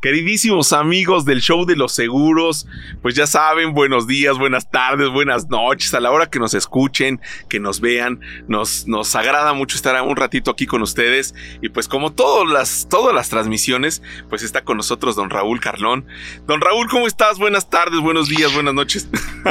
[0.00, 2.68] Queridísimos amigos del show de los seguros,
[3.02, 7.20] pues ya saben, buenos días, buenas tardes, buenas noches, a la hora que nos escuchen,
[7.48, 11.88] que nos vean, nos, nos agrada mucho estar un ratito aquí con ustedes y pues
[11.88, 16.06] como todas las, todas las transmisiones, pues está con nosotros don Raúl Carlón.
[16.46, 17.38] Don Raúl, ¿cómo estás?
[17.38, 19.08] Buenas tardes, buenos días, buenas noches.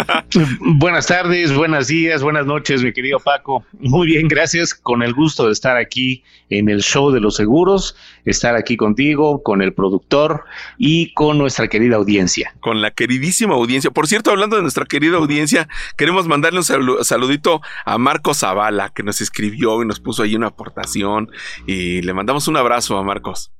[0.61, 3.66] buenas tardes, buenos días, buenas noches, mi querido Paco.
[3.79, 7.98] Muy bien, gracias, con el gusto de estar aquí en el show de los seguros,
[8.23, 10.36] estar aquí contigo, con el productor
[10.77, 12.54] y con nuestra querida audiencia.
[12.59, 13.91] Con la queridísima audiencia.
[13.91, 19.04] Por cierto, hablando de nuestra querida audiencia, queremos mandarle un saludito a Marcos Zavala, que
[19.04, 21.29] nos escribió y nos puso ahí una aportación.
[21.65, 23.51] Y le mandamos un abrazo a Marcos.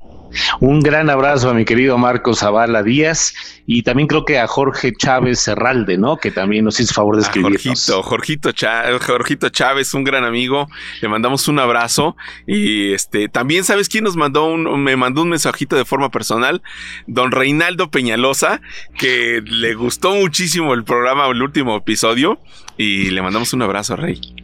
[0.60, 3.34] Un gran abrazo a mi querido Marcos Zavala Díaz
[3.66, 6.18] y también creo que a Jorge Chávez Serralde, ¿no?
[6.18, 7.62] Que también nos hizo favor de escribirnos.
[7.62, 10.68] Jorgito, Jorgito, Chávez, Jorgito Chávez, un gran amigo.
[11.02, 15.30] Le mandamos un abrazo y este también sabes quién nos mandó un me mandó un
[15.30, 16.62] mensajito de forma personal,
[17.08, 18.62] don Reinaldo Peñalosa,
[18.98, 22.40] que le gustó muchísimo el programa, el último episodio
[22.78, 24.37] y le mandamos un abrazo, Rey.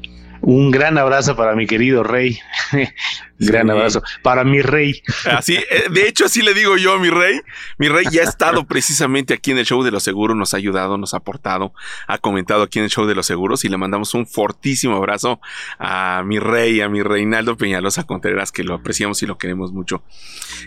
[0.45, 2.37] Un gran abrazo para mi querido Rey.
[3.39, 5.01] Gran abrazo para mi rey.
[5.25, 7.41] Así, eh, de hecho, así le digo yo a mi rey.
[7.77, 10.57] Mi rey ya ha estado precisamente aquí en el show de los seguros, nos ha
[10.57, 11.73] ayudado, nos ha aportado,
[12.07, 15.41] ha comentado aquí en el show de los seguros y le mandamos un fortísimo abrazo
[15.79, 20.03] a mi rey, a mi Reinaldo Peñalosa Contreras, que lo apreciamos y lo queremos mucho.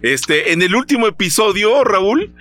[0.03, 2.35] Este, en el último episodio, Raúl,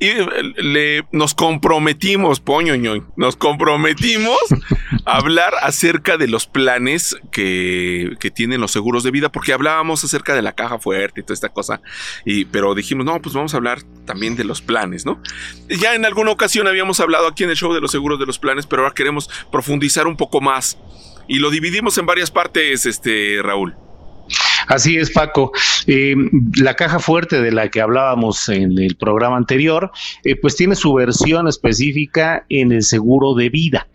[0.00, 2.74] le, nos comprometimos, poño,
[3.16, 4.38] nos comprometimos
[5.04, 10.34] hablar acerca de los planes que, que tienen los seguros de vida, porque hablábamos acerca
[10.34, 11.80] de la caja fuerte y toda esta cosa,
[12.24, 15.22] y, pero dijimos, no, pues vamos a hablar también de los planes, ¿no?
[15.68, 18.38] Ya en alguna ocasión habíamos hablado aquí en el show de los seguros de los
[18.38, 20.78] planes, pero ahora queremos profundizar un poco más
[21.28, 23.76] y lo dividimos en varias partes, este, Raúl.
[24.66, 25.52] Así es, Paco.
[25.86, 26.14] Eh,
[26.56, 29.90] la caja fuerte de la que hablábamos en el programa anterior,
[30.24, 33.88] eh, pues tiene su versión específica en el seguro de vida.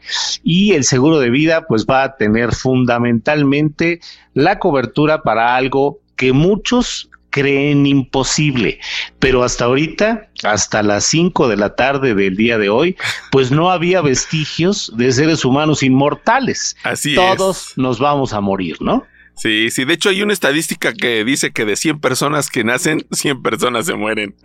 [0.44, 4.00] Y el seguro de vida, pues va a tener fundamentalmente
[4.34, 8.79] la cobertura para algo que muchos creen imposible.
[9.19, 12.96] Pero hasta ahorita, hasta las 5 de la tarde del día de hoy,
[13.29, 16.78] pues no había vestigios de seres humanos inmortales.
[16.84, 19.06] Así Todos nos vamos a morir, ¿no?
[19.38, 23.06] Sí, sí, de hecho hay una estadística que dice que de 100 personas que nacen,
[23.12, 24.35] 100 personas se mueren.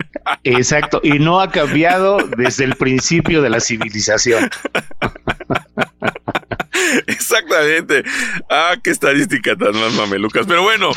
[0.43, 4.49] Exacto, y no ha cambiado desde el principio de la civilización.
[7.07, 8.03] Exactamente.
[8.49, 10.45] Ah, qué estadística tan más mamelucas.
[10.45, 10.91] Pero bueno.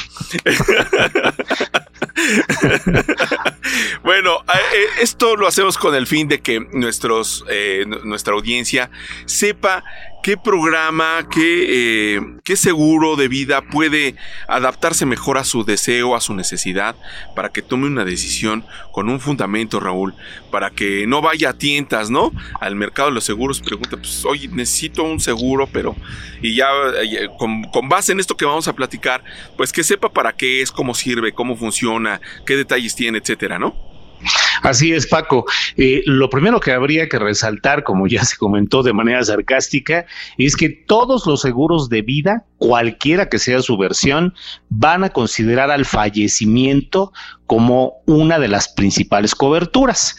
[4.03, 8.91] bueno, eh, esto lo hacemos con el fin de que nuestros, eh, nuestra audiencia
[9.27, 9.85] sepa
[10.25, 14.17] qué programa, qué, eh, qué seguro de vida puede
[14.49, 16.97] adaptarse mejor a su deseo, a su necesidad,
[17.37, 20.15] para que tome una decisión con un fundamento, Raúl,
[20.51, 22.33] para que no vaya a tientas, ¿no?
[22.59, 25.95] Al mercado de los seguros, pregunta, pues, oye, necesito un seguro, pero,
[26.41, 26.69] y ya
[27.03, 29.23] eh, con, con base en esto que vamos a platicar,
[29.59, 33.94] pues que sepa para qué es, cómo sirve, cómo funciona, qué detalles tiene, etcétera, ¿no?
[34.63, 35.45] Así es, Paco.
[35.77, 40.07] Eh, lo primero que habría que resaltar, como ya se comentó de manera sarcástica,
[40.39, 44.35] es que todos los seguros de vida, cualquiera que sea su versión,
[44.69, 47.13] van a considerar al fallecimiento
[47.47, 50.17] como una de las principales coberturas.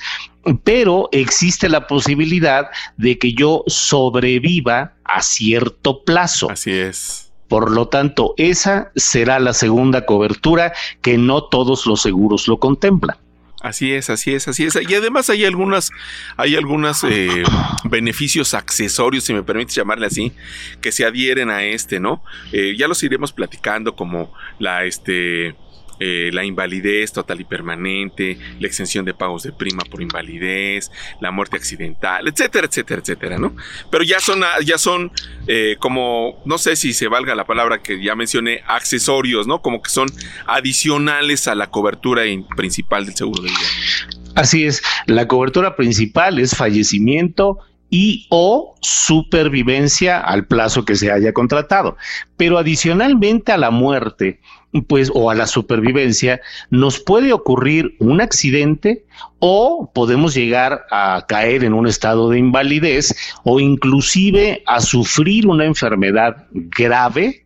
[0.64, 2.68] Pero existe la posibilidad
[2.98, 6.52] de que yo sobreviva a cierto plazo.
[6.52, 7.32] Así es.
[7.48, 13.18] Por lo tanto, esa será la segunda cobertura que no todos los seguros lo contemplan.
[13.66, 14.78] Así es, así es, así es.
[14.88, 15.90] Y además hay algunas,
[16.38, 17.42] hay algunos eh,
[17.86, 20.34] beneficios accesorios, si me permites llamarle así,
[20.82, 22.24] que se adhieren a este, ¿no?
[22.52, 25.56] Eh, ya los iremos platicando como la, este,
[26.00, 30.92] eh, la invalidez total y permanente, la exención de pagos de prima por invalidez,
[31.22, 33.56] la muerte accidental, etcétera, etcétera, etcétera, ¿no?
[33.90, 35.12] Pero ya son, ya son
[35.48, 39.62] eh, como, no sé si se valga la palabra que ya mencioné, accesorios, ¿no?
[39.62, 40.10] Como que son
[40.48, 42.24] adicionales a la cobertura
[42.56, 44.14] principal del seguro de vida.
[44.36, 47.60] Así es, la cobertura principal es fallecimiento
[47.90, 51.96] y o supervivencia al plazo que se haya contratado.
[52.36, 54.42] Pero adicionalmente a la muerte,
[54.82, 59.06] pues, o a la supervivencia, nos puede ocurrir un accidente
[59.40, 65.66] o podemos llegar a caer en un estado de invalidez o inclusive a sufrir una
[65.66, 67.46] enfermedad grave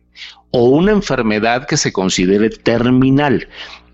[0.50, 3.48] o una enfermedad que se considere terminal.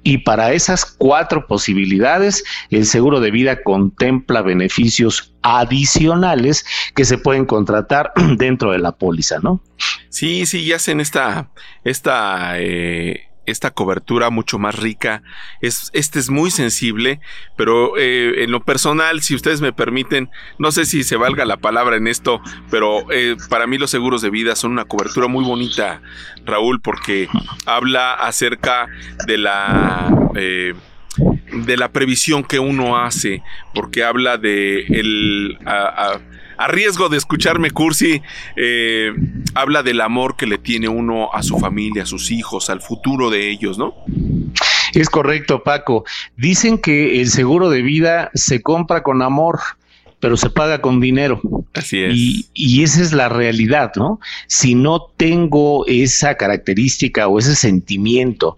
[0.06, 6.64] Y para esas cuatro posibilidades, el seguro de vida contempla beneficios adicionales
[6.94, 9.64] que se pueden contratar dentro de la póliza, ¿no?
[10.08, 11.50] Sí, sí, ya hacen esta,
[11.82, 15.22] esta eh, esta cobertura mucho más rica.
[15.60, 17.20] Es, este es muy sensible,
[17.56, 21.56] pero eh, en lo personal, si ustedes me permiten, no sé si se valga la
[21.56, 22.40] palabra en esto,
[22.70, 26.02] pero eh, para mí los seguros de vida son una cobertura muy bonita,
[26.44, 27.28] Raúl, porque
[27.64, 28.88] habla acerca
[29.26, 30.12] de la...
[30.36, 30.74] Eh,
[31.64, 33.42] de la previsión que uno hace,
[33.74, 35.58] porque habla de el,
[36.68, 38.22] riesgo de escucharme cursi,
[38.56, 39.12] eh,
[39.54, 43.30] habla del amor que le tiene uno a su familia, a sus hijos, al futuro
[43.30, 43.94] de ellos, ¿no?
[44.94, 46.04] Es correcto, Paco.
[46.36, 49.60] Dicen que el seguro de vida se compra con amor
[50.26, 51.40] pero se paga con dinero.
[51.72, 52.12] Así es.
[52.52, 54.18] Y, esa es la realidad, ¿no?
[54.48, 58.56] Si no tengo esa característica o ese sentimiento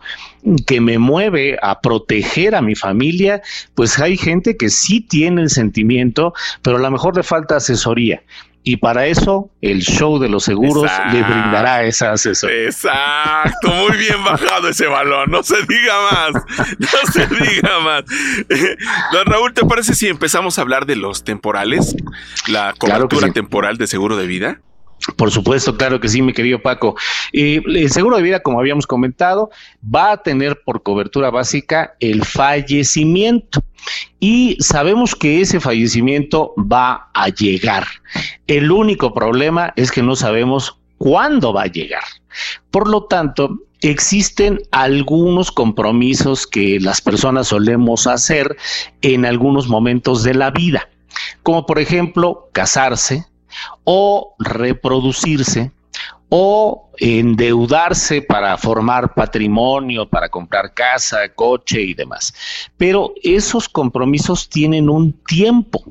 [0.65, 3.43] que me mueve a proteger a mi familia,
[3.75, 6.33] pues hay gente que sí tiene el sentimiento,
[6.63, 8.23] pero a lo mejor le falta asesoría.
[8.69, 12.65] Y para eso, el show de los seguros le brindará esa asesoría.
[12.67, 16.45] Exacto, muy bien bajado ese balón, no se diga más,
[16.79, 18.05] no se diga más.
[19.13, 21.97] Don Raúl, ¿te parece si empezamos a hablar de los temporales?
[22.47, 24.61] La cobertura temporal de seguro de vida.
[25.17, 26.97] Por supuesto, claro que sí, mi querido Paco.
[27.33, 29.51] Eh, el seguro de vida, como habíamos comentado,
[29.83, 33.63] va a tener por cobertura básica el fallecimiento.
[34.21, 37.87] Y sabemos que ese fallecimiento va a llegar.
[38.47, 42.03] El único problema es que no sabemos cuándo va a llegar.
[42.71, 48.57] Por lo tanto, existen algunos compromisos que las personas solemos hacer
[49.03, 50.89] en algunos momentos de la vida,
[51.43, 53.27] como por ejemplo casarse,
[53.85, 55.73] o reproducirse
[56.31, 62.35] o endeudarse para formar patrimonio, para comprar casa, coche y demás.
[62.77, 65.83] Pero esos compromisos tienen un tiempo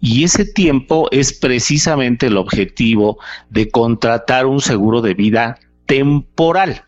[0.00, 3.18] y ese tiempo es precisamente el objetivo
[3.50, 6.84] de contratar un seguro de vida temporal.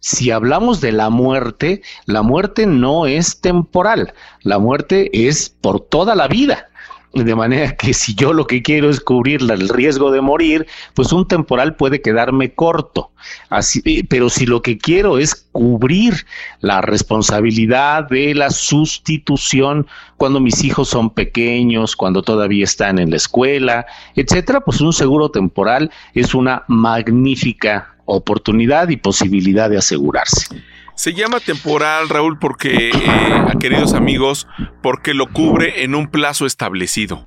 [0.00, 4.12] Si hablamos de la muerte, la muerte no es temporal,
[4.42, 6.68] la muerte es por toda la vida.
[7.14, 11.12] De manera que si yo lo que quiero es cubrir el riesgo de morir, pues
[11.12, 13.12] un temporal puede quedarme corto.
[13.50, 16.26] Así, pero si lo que quiero es cubrir
[16.60, 23.16] la responsabilidad de la sustitución cuando mis hijos son pequeños, cuando todavía están en la
[23.16, 30.46] escuela, etcétera, pues un seguro temporal es una magnífica oportunidad y posibilidad de asegurarse.
[30.94, 34.46] Se llama temporal, Raúl, porque, eh, queridos amigos,
[34.82, 37.26] porque lo cubre en un plazo establecido.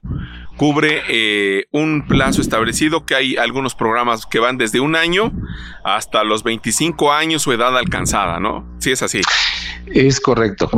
[0.55, 5.31] Cubre eh, un plazo establecido que hay algunos programas que van desde un año
[5.83, 8.65] hasta los 25 años o edad alcanzada, ¿no?
[8.79, 9.21] Sí, es así.
[9.85, 10.71] Es correcto.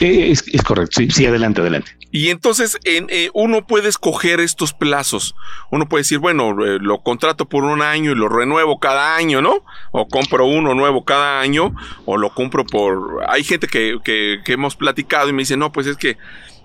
[0.00, 1.96] Es, correcto, sí, sí, adelante, adelante.
[2.12, 5.34] Y entonces en, eh, uno puede escoger estos plazos.
[5.70, 9.42] Uno puede decir, bueno, eh, lo contrato por un año y lo renuevo cada año,
[9.42, 9.64] ¿no?
[9.92, 13.24] O compro uno nuevo cada año, o lo compro por...
[13.28, 16.16] Hay gente que, que, que hemos platicado y me dice, no, pues es que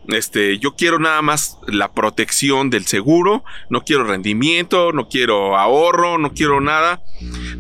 [0.08, 6.18] este, yo quiero nada más la protección del seguro, no quiero rendimiento, no quiero ahorro,
[6.18, 7.02] no quiero nada,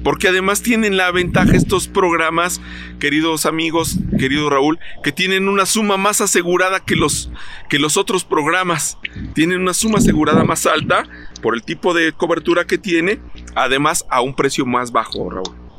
[0.04, 2.60] porque además tienen la ventaja estos programas,
[3.00, 7.32] queridos amigos, querido Raúl, que tienen una suma más asegurada que los,
[7.70, 8.98] que los otros programas,
[9.34, 11.08] tienen una suma asegurada más alta
[11.42, 13.20] por el tipo de cobertura que tiene,
[13.56, 15.71] además a un precio más bajo, Raúl.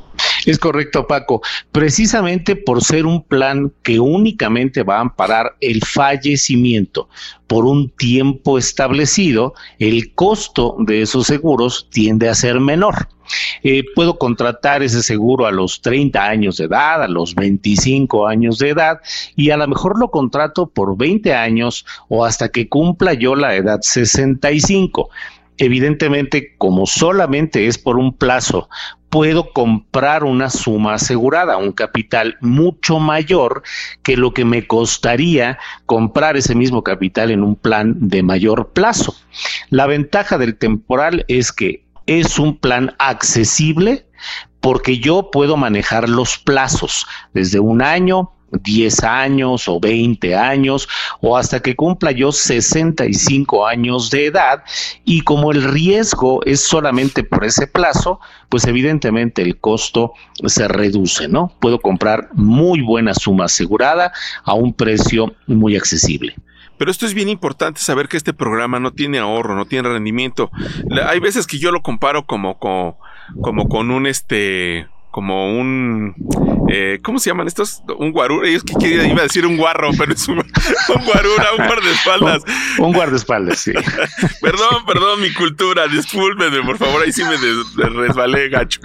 [0.47, 1.41] Es correcto, Paco.
[1.71, 7.09] Precisamente por ser un plan que únicamente va a amparar el fallecimiento
[7.47, 13.09] por un tiempo establecido, el costo de esos seguros tiende a ser menor.
[13.63, 18.59] Eh, puedo contratar ese seguro a los 30 años de edad, a los 25 años
[18.59, 19.01] de edad,
[19.37, 23.55] y a lo mejor lo contrato por 20 años o hasta que cumpla yo la
[23.55, 25.11] edad 65
[25.63, 28.69] evidentemente, como solamente es por un plazo,
[29.11, 33.63] puedo comprar una suma asegurada, un capital mucho mayor
[34.03, 39.15] que lo que me costaría comprar ese mismo capital en un plan de mayor plazo.
[39.71, 44.07] La ventaja del temporal es que es un plan accesible
[44.61, 50.89] porque yo puedo manejar los plazos desde un año, 10 años o 20 años
[51.21, 54.63] o hasta que cumpla yo 65 años de edad
[55.05, 60.13] y como el riesgo es solamente por ese plazo, pues evidentemente el costo
[60.47, 61.53] se reduce, ¿no?
[61.61, 64.13] Puedo comprar muy buena suma asegurada
[64.45, 66.35] a un precio muy accesible.
[66.79, 70.51] Pero esto es bien importante saber que este programa no tiene ahorro, no tiene rendimiento.
[71.07, 72.99] Hay veces que yo lo comparo como, como,
[73.41, 76.17] como con un este como un
[76.75, 77.83] eh, ¿cómo se llaman estos?
[77.99, 82.43] Un guarura, es que iba a decir un guarro, pero es un, guarura, un guardaespaldas.
[82.79, 83.73] Un, un guardaespaldas, sí.
[84.41, 87.37] perdón, perdón, mi cultura, discúlpenme, por favor, ahí sí me,
[87.91, 88.81] resbalé, gacho.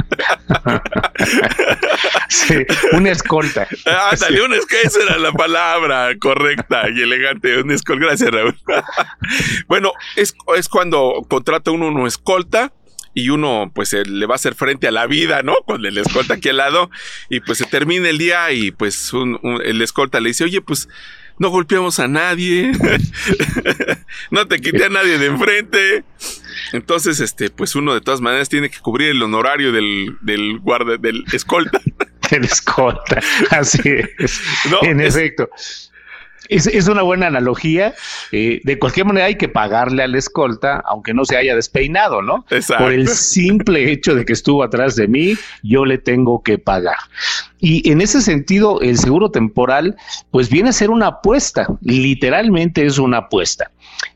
[2.28, 2.56] sí,
[2.92, 3.66] una escolta.
[3.86, 8.58] Ah, dale, una escolta, esa era la palabra correcta y elegante, un escolta, gracias Raúl.
[9.70, 12.74] bueno, es, es cuando contrata uno una escolta
[13.18, 15.56] y uno pues le va a hacer frente a la vida, ¿no?
[15.66, 16.92] Cuando el escolta aquí al lado
[17.30, 19.12] y pues se termina el día y pues
[19.66, 20.88] el escolta le dice, oye, pues
[21.40, 22.74] no golpeamos a nadie,
[24.32, 26.04] no te quité a nadie de enfrente.
[26.74, 30.98] Entonces, este, pues uno de todas maneras tiene que cubrir el honorario del, del guarda,
[30.98, 31.82] del escolta.
[32.30, 33.22] El escolta,
[33.52, 33.80] así
[34.18, 34.42] es.
[34.82, 35.50] en efecto.
[36.50, 37.94] Es, una buena analogía.
[38.32, 42.46] Eh, de cualquier manera hay que pagarle al escolta, aunque no se haya despeinado, ¿no?
[42.50, 42.86] Exacto.
[42.86, 46.98] Por el simple hecho de que estuvo atrás de mí, yo le tengo que pagar.
[47.60, 49.96] Y en ese sentido, el seguro temporal,
[50.32, 53.72] pues viene a ser una apuesta, literalmente es una apuesta.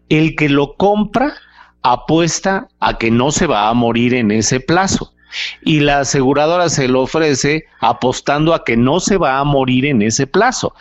[0.09, 1.33] El que lo compra
[1.83, 5.13] apuesta a que no se va a morir en ese plazo
[5.63, 10.01] y la aseguradora se lo ofrece apostando a que no se va a morir en
[10.01, 10.73] ese plazo.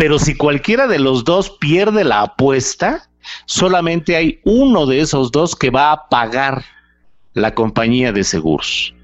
[0.00, 3.10] Pero si cualquiera de los dos pierde la apuesta,
[3.44, 6.64] solamente hay uno de esos dos que va a pagar
[7.34, 8.94] la compañía de seguros.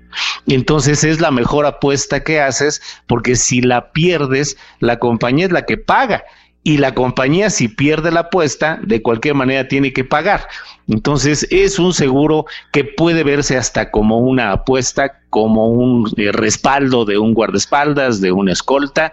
[0.47, 5.67] Entonces es la mejor apuesta que haces porque si la pierdes, la compañía es la
[5.67, 6.25] que paga
[6.63, 10.49] y la compañía si pierde la apuesta, de cualquier manera tiene que pagar.
[10.89, 17.05] Entonces es un seguro que puede verse hasta como una apuesta, como un eh, respaldo
[17.05, 19.13] de un guardaespaldas, de una escolta.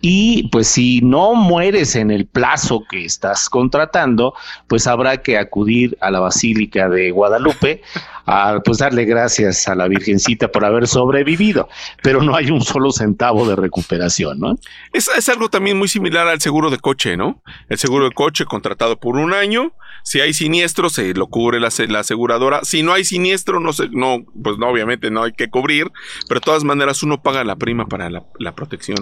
[0.00, 4.34] Y pues si no mueres en el plazo que estás contratando,
[4.66, 7.80] pues habrá que acudir a la Basílica de Guadalupe
[8.26, 11.68] a pues darle gracias a la Virgencita por haber sobrevivido,
[12.02, 14.56] pero no hay un solo centavo de recuperación, ¿no?
[14.92, 17.42] Es, es algo también muy similar al seguro de coche, ¿no?
[17.68, 19.72] El seguro de coche contratado por un año,
[20.04, 22.60] si hay siniestro, se lo cubre la, aseguradora.
[22.62, 25.90] Si no hay siniestro, no se, no, pues no, obviamente no hay que cubrir,
[26.28, 28.98] pero de todas maneras uno paga la prima para la, la protección.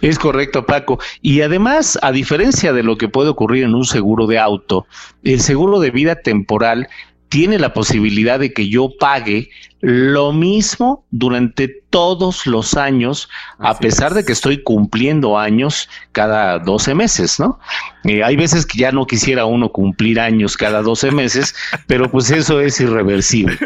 [0.00, 0.98] Es correcto, Paco.
[1.20, 4.86] Y además, a diferencia de lo que puede ocurrir en un seguro de auto,
[5.22, 6.88] el seguro de vida temporal
[7.34, 9.50] tiene la posibilidad de que yo pague
[9.80, 16.94] lo mismo durante todos los años, a pesar de que estoy cumpliendo años cada 12
[16.94, 17.58] meses, ¿no?
[18.04, 21.56] Eh, hay veces que ya no quisiera uno cumplir años cada 12 meses,
[21.88, 23.58] pero pues eso es irreversible.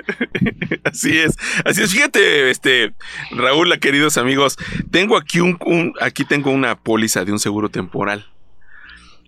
[0.84, 1.92] Así es, así es.
[1.92, 2.94] Fíjate, este,
[3.32, 4.56] Raúl, queridos amigos,
[4.90, 8.26] tengo aquí un, un aquí tengo una póliza de un seguro temporal.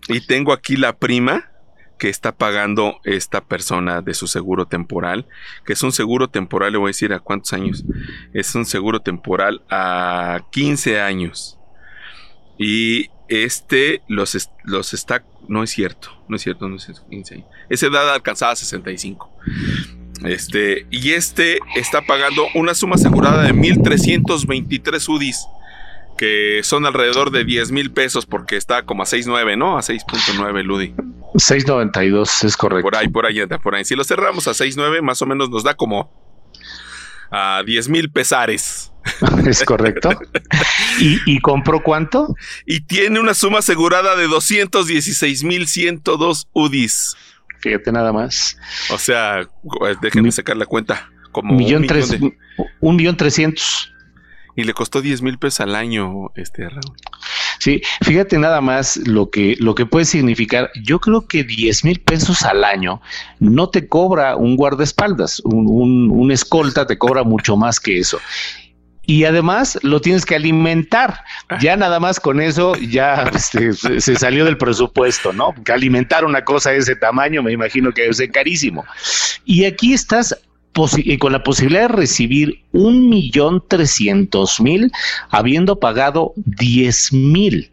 [0.08, 1.49] Y tengo aquí la prima
[2.00, 5.26] que está pagando esta persona de su seguro temporal,
[5.66, 7.84] que es un seguro temporal, le voy a decir a cuántos años,
[8.32, 11.58] es un seguro temporal a 15 años.
[12.58, 17.46] Y este los, los está, no es cierto, no es cierto, no es 15 años.
[17.68, 19.30] Esa edad alcanzada a 65.
[20.24, 25.46] Este, y este está pagando una suma asegurada de 1.323 UDIs
[26.16, 29.78] que son alrededor de 10 mil pesos porque está como a 6.9, ¿no?
[29.78, 30.94] A 6.9 Ludi.
[31.34, 32.82] 6.92 es correcto.
[32.82, 33.84] Por ahí, por ahí, por ahí.
[33.84, 36.10] Si lo cerramos a 6.9, más o menos nos da como
[37.30, 38.92] a 10 mil pesares.
[39.46, 40.10] Es correcto.
[40.98, 42.34] ¿Y, ¿Y, compró cuánto?
[42.66, 47.16] Y tiene una suma asegurada de 216 mil 102 UDIs.
[47.60, 48.58] Fíjate nada más.
[48.90, 49.48] O sea,
[50.02, 51.10] déjenme sacar la cuenta.
[51.32, 52.20] Como millón un millón, tres,
[52.80, 53.90] un millón trescientos
[54.56, 56.96] y le costó 10 mil pesos al año, este Raúl.
[57.58, 60.70] Sí, fíjate nada más lo que, lo que puede significar.
[60.82, 63.02] Yo creo que 10 mil pesos al año
[63.38, 68.18] no te cobra un guardaespaldas, un, un, escolta te cobra mucho más que eso
[69.10, 71.24] y además lo tienes que alimentar.
[71.60, 75.52] Ya nada más con eso ya este, se salió del presupuesto, ¿no?
[75.64, 78.84] Que alimentar una cosa de ese tamaño me imagino que es carísimo.
[79.44, 80.38] Y aquí estás
[81.18, 84.92] con la posibilidad de recibir un millón trescientos mil
[85.28, 87.70] habiendo pagado diez mil.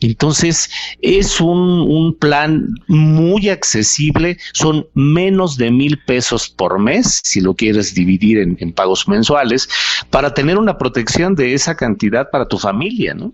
[0.00, 7.54] Entonces es un, plan muy accesible, son menos de mil pesos por mes, si lo
[7.54, 9.68] quieres dividir en, en pagos mensuales,
[10.10, 13.32] para tener una protección de esa cantidad para tu familia, ¿no?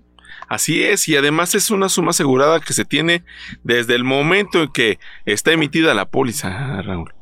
[0.49, 3.23] Así es, y además es una suma asegurada que se tiene
[3.63, 7.14] desde el momento en que está emitida la póliza, Raúl.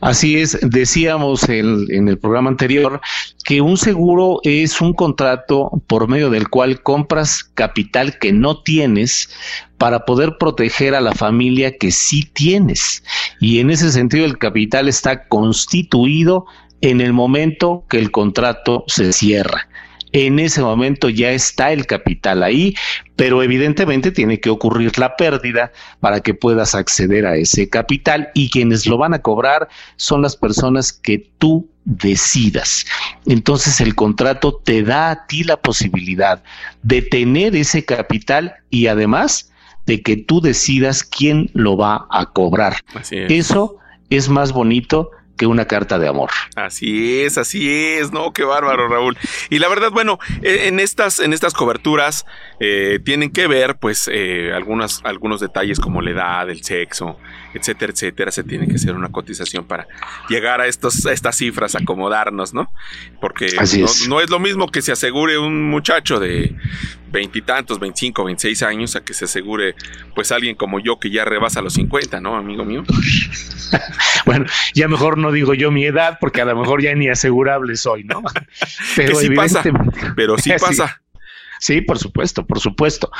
[0.00, 3.00] Así es, decíamos en el programa anterior
[3.44, 9.30] que un seguro es un contrato por medio del cual compras capital que no tienes
[9.76, 13.02] para poder proteger a la familia que sí tienes.
[13.40, 16.46] Y en ese sentido el capital está constituido
[16.80, 19.69] en el momento que el contrato se cierra
[20.12, 22.74] en ese momento ya está el capital ahí,
[23.16, 28.50] pero evidentemente tiene que ocurrir la pérdida para que puedas acceder a ese capital y
[28.50, 32.86] quienes lo van a cobrar son las personas que tú decidas.
[33.26, 36.42] Entonces el contrato te da a ti la posibilidad
[36.82, 39.52] de tener ese capital y además
[39.86, 42.76] de que tú decidas quién lo va a cobrar.
[43.10, 43.76] Eso
[44.08, 46.28] es más bonito que una carta de amor.
[46.54, 48.34] Así es, así es, ¿no?
[48.34, 49.16] Qué bárbaro, Raúl.
[49.48, 52.26] Y la verdad, bueno, e, en estas, en estas coberturas
[52.60, 57.16] eh, tienen que ver, pues, eh, algunos detalles como la edad, el sexo,
[57.54, 58.30] etcétera, etcétera.
[58.32, 59.88] Se tiene que hacer una cotización para
[60.28, 62.70] llegar a, estos, estas cifras, acomodarnos, ¿no?
[63.18, 63.46] Porque
[64.10, 66.54] no, es lo mismo que se asegure un muchacho de
[67.10, 69.74] veintitantos, 25, 26 años a que se asegure,
[70.14, 72.84] pues, alguien como yo que ya rebasa los 50, ¿no, amigo mío?
[74.26, 77.76] bueno, ya mejor no digo yo mi edad, porque a lo mejor ya ni asegurable
[77.76, 78.22] soy, ¿no?
[78.96, 79.62] Pero sí pasa,
[80.16, 81.00] pero sí pasa.
[81.60, 83.12] Sí, por supuesto, por supuesto.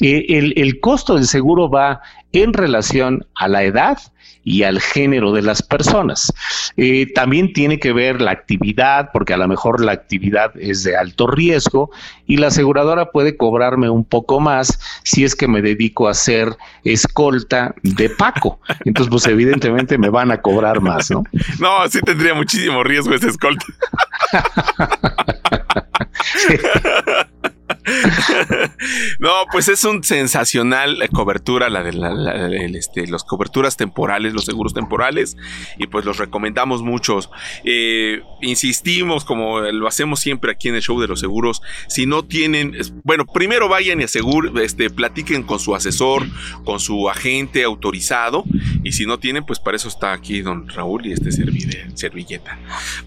[0.00, 2.00] Eh, el, costo del seguro va
[2.32, 3.98] en relación a la edad
[4.44, 6.32] y al género de las personas.
[6.76, 10.96] Eh, también tiene que ver la actividad, porque a lo mejor la actividad es de
[10.96, 11.90] alto riesgo
[12.24, 16.56] y la aseguradora puede cobrarme un poco más si es que me dedico a ser
[16.84, 18.60] escolta de Paco.
[18.84, 21.24] Entonces, pues evidentemente me van a cobrar más, ¿no?
[21.58, 23.66] No, sí tendría muchísimo riesgo ese escolta.
[29.18, 35.36] no, pues es un sensacional eh, cobertura, la de este, coberturas temporales, los seguros temporales,
[35.78, 37.30] y pues los recomendamos muchos.
[37.64, 42.24] Eh, insistimos, como lo hacemos siempre aquí en el show de los seguros, si no
[42.24, 46.26] tienen, bueno, primero vayan y aseguren, este, platiquen con su asesor,
[46.64, 48.44] con su agente autorizado,
[48.82, 52.58] y si no tienen, pues para eso está aquí don Raúl y este servilleta.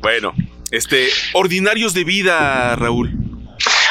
[0.01, 0.33] Bueno,
[0.71, 3.40] este, ordinarios de vida, Raúl.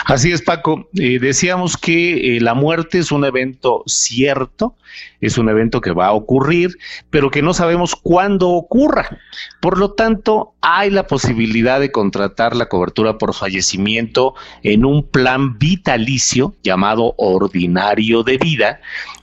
[0.07, 0.89] Así es, Paco.
[0.95, 4.75] Eh, decíamos que eh, la muerte es un evento cierto,
[5.21, 6.79] es un evento que va a ocurrir,
[7.11, 9.19] pero que no sabemos cuándo ocurra.
[9.61, 15.59] Por lo tanto, hay la posibilidad de contratar la cobertura por fallecimiento en un plan
[15.59, 18.81] vitalicio llamado ordinario de vida,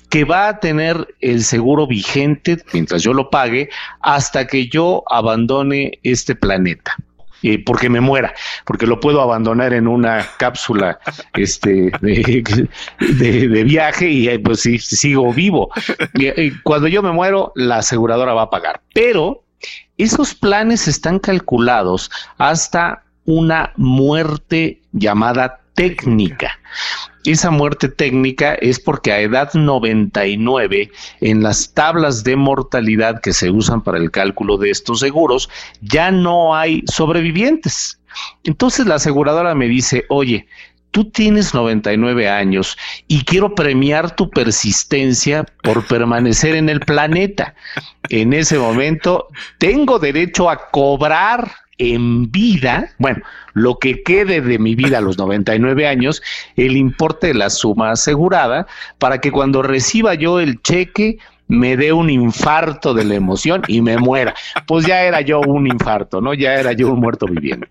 [0.09, 5.99] que va a tener el seguro vigente mientras yo lo pague hasta que yo abandone
[6.03, 6.95] este planeta
[7.65, 8.33] porque me muera,
[8.65, 10.99] porque lo puedo abandonar en una cápsula
[11.33, 15.69] este, de, viaje y eh, pues sí, sigo vivo.
[16.13, 18.81] Y, cuando yo me muero, la aseguradora va a pagar.
[18.93, 19.43] Pero
[19.97, 26.59] esos planes están calculados hasta una muerte llamada técnica.
[27.27, 33.51] Esa muerte técnica es porque a edad 99, en las tablas de mortalidad que se
[33.51, 35.49] usan para el cálculo de estos seguros,
[35.81, 37.99] ya no hay sobrevivientes.
[38.45, 40.47] Entonces la aseguradora me dice, oye,
[40.91, 42.77] tú tienes 99 años
[43.09, 47.55] y quiero premiar tu persistencia por permanecer en el planeta.
[48.07, 53.21] En ese momento, tengo derecho a cobrar en vida, bueno,
[53.53, 56.21] lo que quede de mi vida a los 99 años,
[56.55, 58.67] el importe de la suma asegurada,
[58.99, 63.81] para que cuando reciba yo el cheque me dé un infarto de la emoción y
[63.81, 64.35] me muera.
[64.65, 66.33] Pues ya era yo un infarto, ¿no?
[66.33, 67.67] Ya era yo un muerto viviente.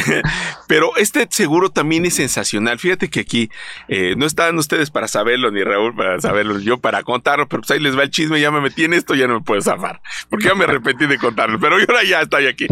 [0.68, 2.78] Pero este seguro también es sensacional.
[2.78, 3.50] Fíjate que aquí
[3.88, 7.70] eh, no están ustedes para saberlo, ni Raúl para saberlo, yo para contarlo, pero pues
[7.70, 10.00] ahí les va el chisme, ya me metí en esto, ya no me puedo zafar,
[10.28, 12.66] porque ya me arrepentí de contarlo, pero ahora ya estoy aquí.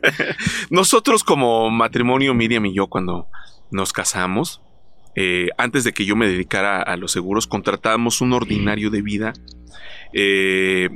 [0.70, 3.28] Nosotros como matrimonio, Miriam y yo, cuando
[3.70, 4.62] nos casamos,
[5.14, 9.32] eh, antes de que yo me dedicara a los seguros, contratábamos un ordinario de vida
[10.12, 10.88] eh,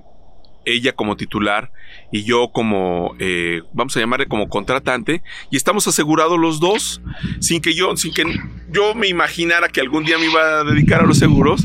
[0.64, 1.72] ella como titular
[2.10, 7.00] y yo como, eh, vamos a llamarle como contratante, y estamos asegurados los dos,
[7.40, 8.24] sin que yo, sin que
[8.70, 11.64] yo me imaginara que algún día me iba a dedicar a los seguros.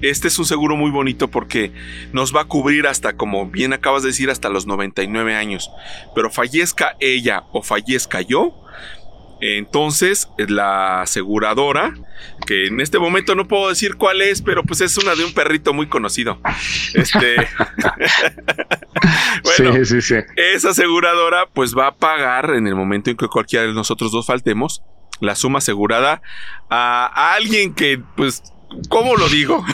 [0.00, 1.70] Este es un seguro muy bonito porque
[2.12, 5.70] nos va a cubrir hasta, como bien acabas de decir, hasta los 99 años.
[6.14, 8.61] Pero fallezca ella o fallezca yo,
[9.42, 11.94] entonces, la aseguradora,
[12.46, 15.34] que en este momento no puedo decir cuál es, pero pues es una de un
[15.34, 16.40] perrito muy conocido.
[16.94, 17.36] Este.
[19.42, 20.14] bueno, sí, sí, sí.
[20.36, 24.26] esa aseguradora pues va a pagar en el momento en que cualquiera de nosotros dos
[24.26, 24.82] faltemos
[25.20, 26.20] la suma asegurada
[26.68, 28.42] a alguien que pues
[28.88, 29.64] ¿Cómo lo digo?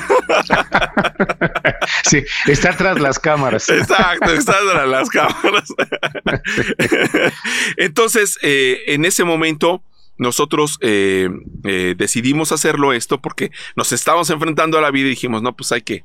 [2.04, 3.68] sí, está tras las cámaras.
[3.68, 5.68] Exacto, está tras las cámaras.
[7.76, 9.82] Entonces, eh, en ese momento,
[10.18, 11.30] nosotros eh,
[11.64, 15.72] eh, decidimos hacerlo esto porque nos estábamos enfrentando a la vida y dijimos, no, pues
[15.72, 16.04] hay que,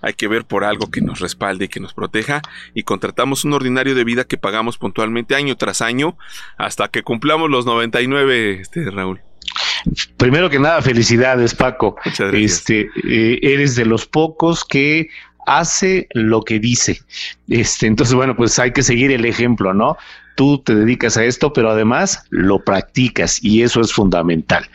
[0.00, 2.42] hay que ver por algo que nos respalde y que nos proteja
[2.74, 6.18] y contratamos un ordinario de vida que pagamos puntualmente año tras año
[6.58, 9.20] hasta que cumplamos los 99, este, Raúl.
[10.16, 11.96] Primero que nada, felicidades, Paco.
[12.32, 15.08] Este, eh, eres de los pocos que
[15.46, 17.00] hace lo que dice.
[17.48, 19.96] Este, entonces, bueno, pues hay que seguir el ejemplo, ¿no?
[20.34, 24.66] Tú te dedicas a esto, pero además lo practicas y eso es fundamental.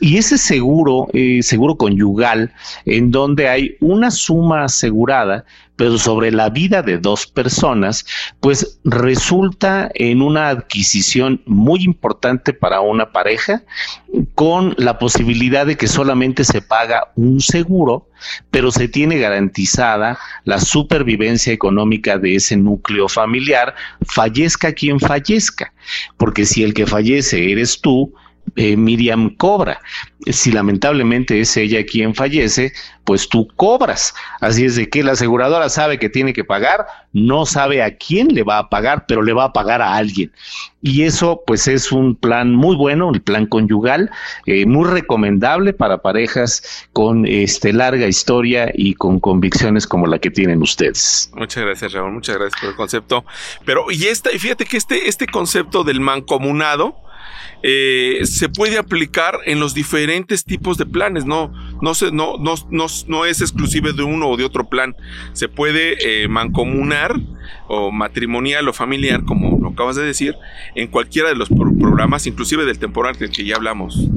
[0.00, 2.52] Y ese seguro, eh, seguro conyugal,
[2.84, 5.44] en donde hay una suma asegurada,
[5.80, 8.04] pero sobre la vida de dos personas,
[8.40, 13.62] pues resulta en una adquisición muy importante para una pareja,
[14.34, 18.10] con la posibilidad de que solamente se paga un seguro,
[18.50, 25.72] pero se tiene garantizada la supervivencia económica de ese núcleo familiar, fallezca quien fallezca,
[26.18, 28.12] porque si el que fallece eres tú,
[28.56, 29.80] eh, Miriam cobra.
[30.26, 32.72] Si lamentablemente es ella quien fallece,
[33.04, 34.14] pues tú cobras.
[34.40, 38.28] Así es de que la aseguradora sabe que tiene que pagar, no sabe a quién
[38.28, 40.30] le va a pagar, pero le va a pagar a alguien.
[40.82, 44.10] Y eso pues es un plan muy bueno, el plan conyugal,
[44.46, 50.30] eh, muy recomendable para parejas con este larga historia y con convicciones como la que
[50.30, 51.30] tienen ustedes.
[51.34, 53.24] Muchas gracias, Raúl, muchas gracias por el concepto.
[53.64, 57.09] Pero y esta, fíjate que este, este concepto del mancomunado,
[57.62, 61.26] eh, se puede aplicar en los diferentes tipos de planes.
[61.26, 62.54] No, no, se, no, no,
[63.06, 64.96] no, es exclusivo de uno o de otro plan.
[65.32, 67.16] Se puede eh, mancomunar
[67.68, 70.34] o matrimonial o familiar, como lo acabas de decir,
[70.74, 74.08] en cualquiera de los programas, inclusive del temporal del que ya hablamos.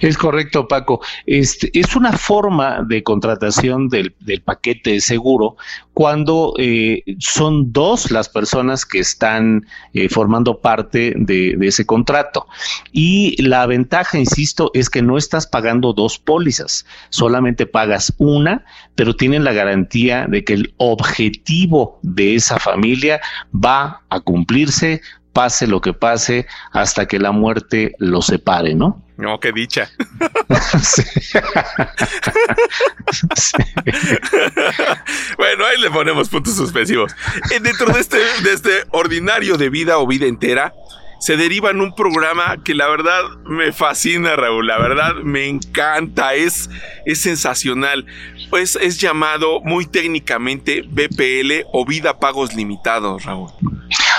[0.00, 1.00] Es correcto, Paco.
[1.26, 5.56] Este, es una forma de contratación del, paquete de seguro
[5.92, 12.46] cuando eh, son dos las personas que están eh, formando parte de, de, ese contrato.
[12.92, 19.14] Y la ventaja, insisto, es que no estás pagando dos pólizas, solamente pagas una, pero
[19.14, 23.20] tienen la garantía de que el objetivo de esa familia
[23.52, 25.02] va a cumplirse,
[25.32, 29.02] pase lo que pase, hasta que la muerte los separe, ¿no?
[29.16, 29.90] No, qué dicha.
[35.36, 37.14] bueno, ahí le ponemos puntos suspensivos.
[37.50, 40.72] Eh, dentro de este, de este ordinario de vida o vida entera,
[41.20, 44.66] se deriva en un programa que la verdad me fascina, Raúl.
[44.66, 46.70] La verdad me encanta, es,
[47.04, 48.06] es sensacional.
[48.48, 53.50] Pues es llamado muy técnicamente BPL o Vida Pagos Limitados, Raúl.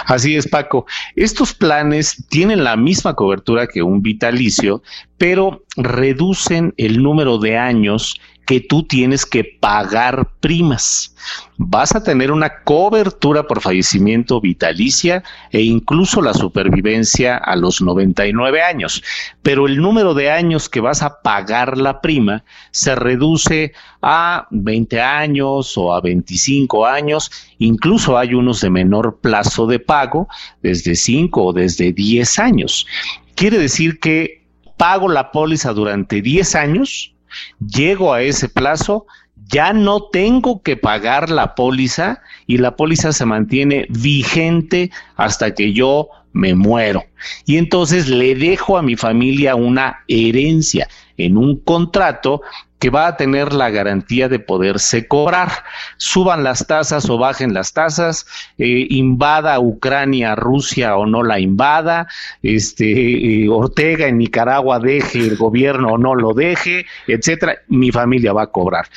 [0.06, 0.86] Así es, Paco.
[1.16, 4.82] Estos planes tienen la misma cobertura que un vitalicio,
[5.18, 11.16] pero reducen el número de años que tú tienes que pagar primas.
[11.58, 18.62] Vas a tener una cobertura por fallecimiento vitalicia e incluso la supervivencia a los 99
[18.62, 19.04] años,
[19.42, 25.00] pero el número de años que vas a pagar la prima se reduce a 20
[25.00, 30.28] años o a 25 años, incluso hay unos de menor plazo de pago,
[30.62, 32.88] desde 5 o desde 10 años.
[33.36, 34.42] Quiere decir que
[34.78, 37.14] pago la póliza durante 10 años,
[37.60, 39.06] llego a ese plazo,
[39.48, 45.74] ya no tengo que pagar la póliza y la póliza se mantiene vigente hasta que
[45.74, 47.04] yo me muero.
[47.46, 50.88] Y entonces le dejo a mi familia una herencia
[51.18, 52.42] en un contrato
[52.82, 55.52] que va a tener la garantía de poderse cobrar.
[55.98, 58.26] Suban las tasas o bajen las tasas,
[58.58, 62.08] eh, invada Ucrania, Rusia o no la invada,
[62.42, 68.34] este, eh, Ortega en Nicaragua deje el gobierno o no lo deje, etcétera, mi familia
[68.34, 68.88] va a cobrar.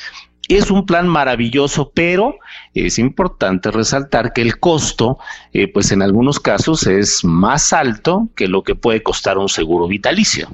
[0.47, 2.37] Es un plan maravilloso, pero
[2.73, 5.19] es importante resaltar que el costo,
[5.53, 9.87] eh, pues en algunos casos es más alto que lo que puede costar un seguro
[9.87, 10.49] vitalicio.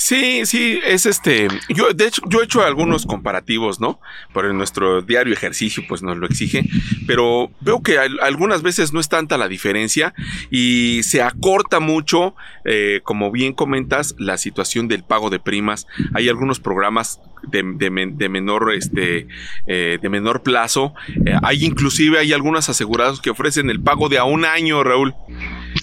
[0.00, 1.46] Sí, sí, es este.
[1.68, 4.00] Yo, de hecho, yo he hecho algunos comparativos, ¿no?
[4.32, 6.64] Por nuestro diario ejercicio, pues nos lo exige.
[7.06, 10.14] Pero veo que algunas veces no es tanta la diferencia
[10.50, 12.34] y se acorta mucho,
[12.64, 15.86] eh, como bien comentas, la situación del pago de primas.
[16.14, 19.26] Hay algunos programas de, menor este
[19.66, 20.92] eh, de menor plazo
[21.24, 25.14] eh, hay inclusive hay algunas asegurados que ofrecen el pago de a un año Raúl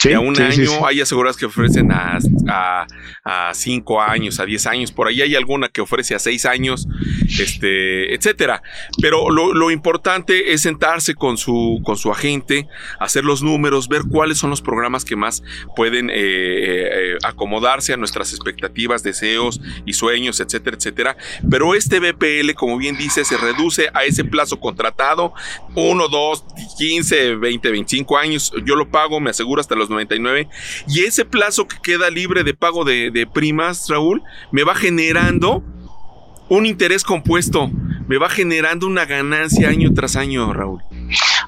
[0.03, 2.87] de a un año hay aseguradas que ofrecen a, a,
[3.23, 6.87] a cinco años, a 10 años, por ahí hay alguna que ofrece a 6 años,
[7.39, 8.61] este, etcétera.
[9.01, 12.67] Pero lo, importante es sentarse con su, con su agente,
[12.99, 15.43] hacer los números, ver cuáles son los programas que más
[15.75, 21.17] pueden eh, eh, acomodarse a nuestras expectativas, deseos y sueños, etcétera, etcétera.
[21.49, 25.33] Pero este BPL, como bien dice, se reduce a ese plazo contratado,
[25.75, 26.45] 1, 2,
[26.77, 28.53] 15, 20, 25 años.
[28.65, 30.47] Yo lo pago, me aseguro hasta los 99.
[30.87, 34.21] Y ese plazo que queda libre de pago de, de primas, Raúl,
[34.51, 35.63] me va generando
[36.49, 37.69] un interés compuesto
[38.07, 40.81] me va generando una ganancia año tras año, Raúl.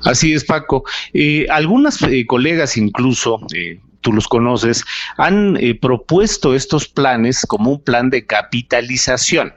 [0.04, 0.84] Así es, Paco.
[1.14, 4.84] Eh, algunas eh, colegas incluso, eh, tú los conoces,
[5.18, 9.54] han propuesto estos planes como un plan de capitalización.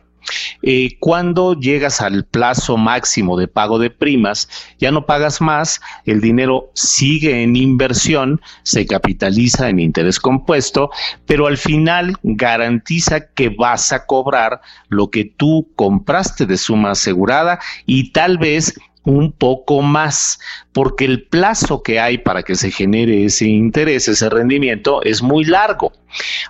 [0.62, 6.20] Eh, cuando llegas al plazo máximo de pago de primas, ya no pagas más, el
[6.20, 10.90] dinero sigue en inversión, se capitaliza en interés compuesto,
[11.26, 17.58] pero al final garantiza que vas a cobrar lo que tú compraste de suma asegurada
[17.86, 20.38] y tal vez un poco más,
[20.72, 25.44] porque el plazo que hay para que se genere ese interés, ese rendimiento, es muy
[25.44, 25.92] largo.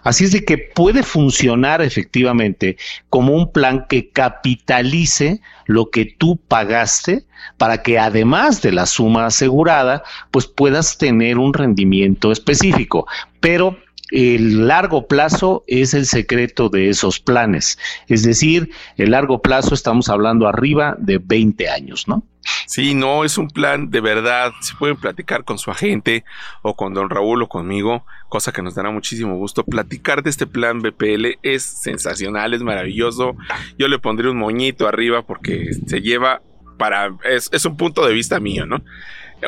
[0.02, 2.76] Así es de que puede funcionar efectivamente
[3.08, 7.24] como un plan que capitalice lo que tú pagaste
[7.56, 13.06] para que además de la suma asegurada, pues puedas tener un rendimiento específico.
[13.40, 13.78] Pero
[14.12, 17.78] el largo plazo es el secreto de esos planes.
[18.08, 22.22] Es decir, el largo plazo estamos hablando arriba de 20 años, ¿no?
[22.66, 24.52] Sí, no, es un plan de verdad.
[24.60, 26.24] Se pueden platicar con su agente
[26.60, 29.64] o con don Raúl o conmigo, cosa que nos dará muchísimo gusto.
[29.64, 33.34] Platicar de este plan BPL es sensacional, es maravilloso.
[33.78, 36.42] Yo le pondré un moñito arriba porque se lleva
[36.76, 37.16] para.
[37.24, 38.82] Es, es un punto de vista mío, ¿no?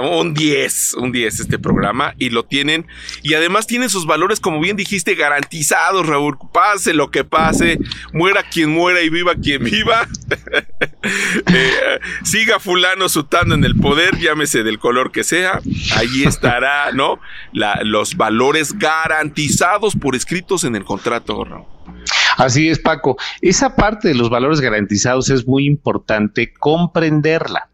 [0.00, 2.86] Un 10, un 10 este programa y lo tienen
[3.22, 7.78] y además tienen sus valores como bien dijiste garantizados Raúl, pase lo que pase,
[8.12, 10.08] muera quien muera y viva quien viva,
[11.52, 15.60] eh, siga fulano sutando en el poder, llámese del color que sea,
[15.96, 17.20] ahí estará, ¿no?
[17.82, 21.74] los valores garantizados por escritos en el contrato, Raúl.
[22.36, 23.16] Así es, Paco.
[23.40, 27.70] Esa parte de los valores garantizados es muy importante comprenderla.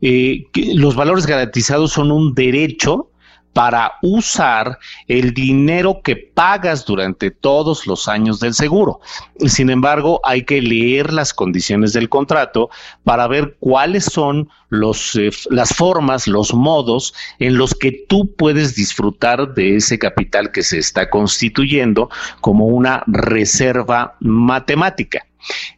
[0.00, 3.08] Eh, los valores garantizados son un derecho
[3.52, 9.00] para usar el dinero que pagas durante todos los años del seguro.
[9.46, 12.70] Sin embargo, hay que leer las condiciones del contrato
[13.04, 18.74] para ver cuáles son los, eh, las formas, los modos en los que tú puedes
[18.74, 22.08] disfrutar de ese capital que se está constituyendo
[22.40, 25.26] como una reserva matemática.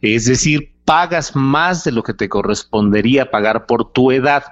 [0.01, 4.43] Es decir, pagas más de lo que te correspondería pagar por tu edad,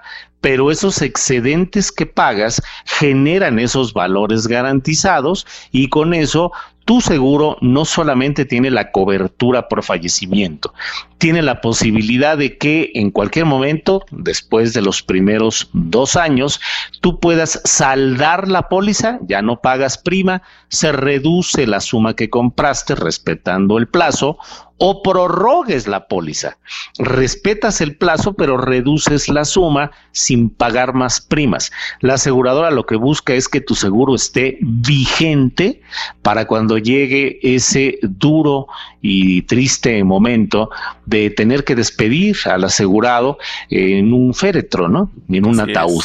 [0.41, 6.51] pero esos excedentes que pagas generan esos valores garantizados y con eso
[6.85, 10.73] tu seguro no solamente tiene la cobertura por fallecimiento,
[11.17, 16.59] tiene la posibilidad de que en cualquier momento, después de los primeros dos años,
[16.99, 22.95] tú puedas saldar la póliza, ya no pagas prima, se reduce la suma que compraste
[22.95, 24.37] respetando el plazo
[24.77, 26.57] o prorrogues la póliza.
[26.97, 31.71] Respetas el plazo, pero reduces la suma sin pagar más primas.
[32.01, 35.81] La aseguradora lo que busca es que tu seguro esté vigente
[36.21, 38.67] para cuando llegue ese duro
[39.01, 40.69] y triste momento
[41.05, 43.37] de tener que despedir al asegurado
[43.69, 45.11] en un féretro, ¿no?
[45.29, 46.03] En un ataúd.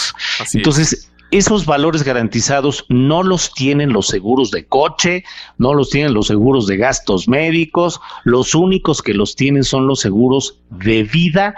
[0.52, 5.24] Entonces, esos valores garantizados no los tienen los seguros de coche,
[5.58, 10.00] no los tienen los seguros de gastos médicos, los únicos que los tienen son los
[10.00, 11.54] seguros de vida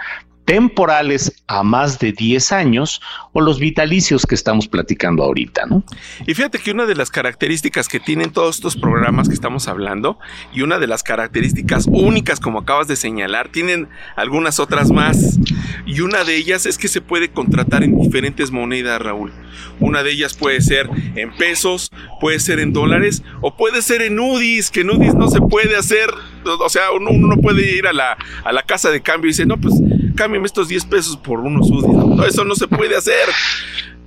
[0.51, 5.81] temporales a más de 10 años o los vitalicios que estamos platicando ahorita, ¿no?
[6.27, 10.19] Y fíjate que una de las características que tienen todos estos programas que estamos hablando
[10.53, 13.87] y una de las características únicas como acabas de señalar, tienen
[14.17, 15.39] algunas otras más
[15.85, 19.31] y una de ellas es que se puede contratar en diferentes monedas, Raúl.
[19.79, 24.19] Una de ellas puede ser en pesos, puede ser en dólares o puede ser en
[24.19, 26.09] UDIs, que en UDIs no se puede hacer,
[26.43, 29.47] o sea, uno, no puede ir a la, a la casa de cambio y decir,
[29.47, 29.75] no, pues
[30.15, 32.27] cámbiame estos 10 pesos por unos UDIs.
[32.27, 33.29] eso no se puede hacer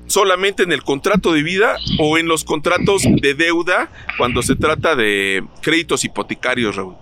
[0.06, 4.96] solamente en el contrato de vida o en los contratos de deuda cuando se trata
[4.96, 6.94] de créditos hipotecarios, Raúl.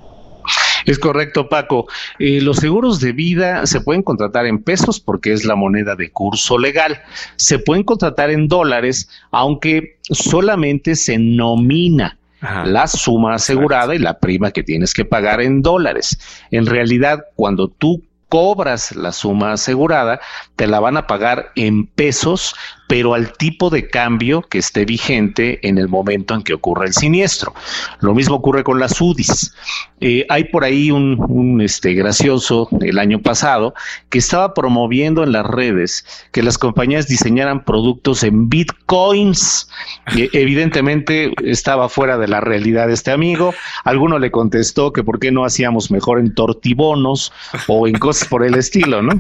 [0.87, 1.87] Es correcto, Paco.
[2.19, 6.11] Eh, los seguros de vida se pueden contratar en pesos porque es la moneda de
[6.11, 7.01] curso legal.
[7.37, 12.19] Se pueden contratar en dólares, aunque solamente se nomina
[12.65, 16.19] la suma asegurada y la prima que tienes que pagar en dólares.
[16.51, 20.18] En realidad, cuando tú cobras la suma asegurada,
[20.57, 22.55] te la van a pagar en pesos
[22.92, 26.92] pero al tipo de cambio que esté vigente en el momento en que ocurra el
[26.92, 27.55] siniestro.
[28.00, 29.55] Lo mismo ocurre con las UDIs.
[30.02, 33.72] Eh, hay por ahí un, este, gracioso el año pasado
[34.11, 39.70] que estaba promoviendo en las redes que las compañías diseñaran productos en bitcoins.
[40.14, 43.55] evidentemente estaba fuera de la realidad este amigo.
[43.85, 47.33] Alguno le contestó que por qué no hacíamos mejor en tortibonos
[47.68, 49.18] o en cosas por el estilo, ¿no?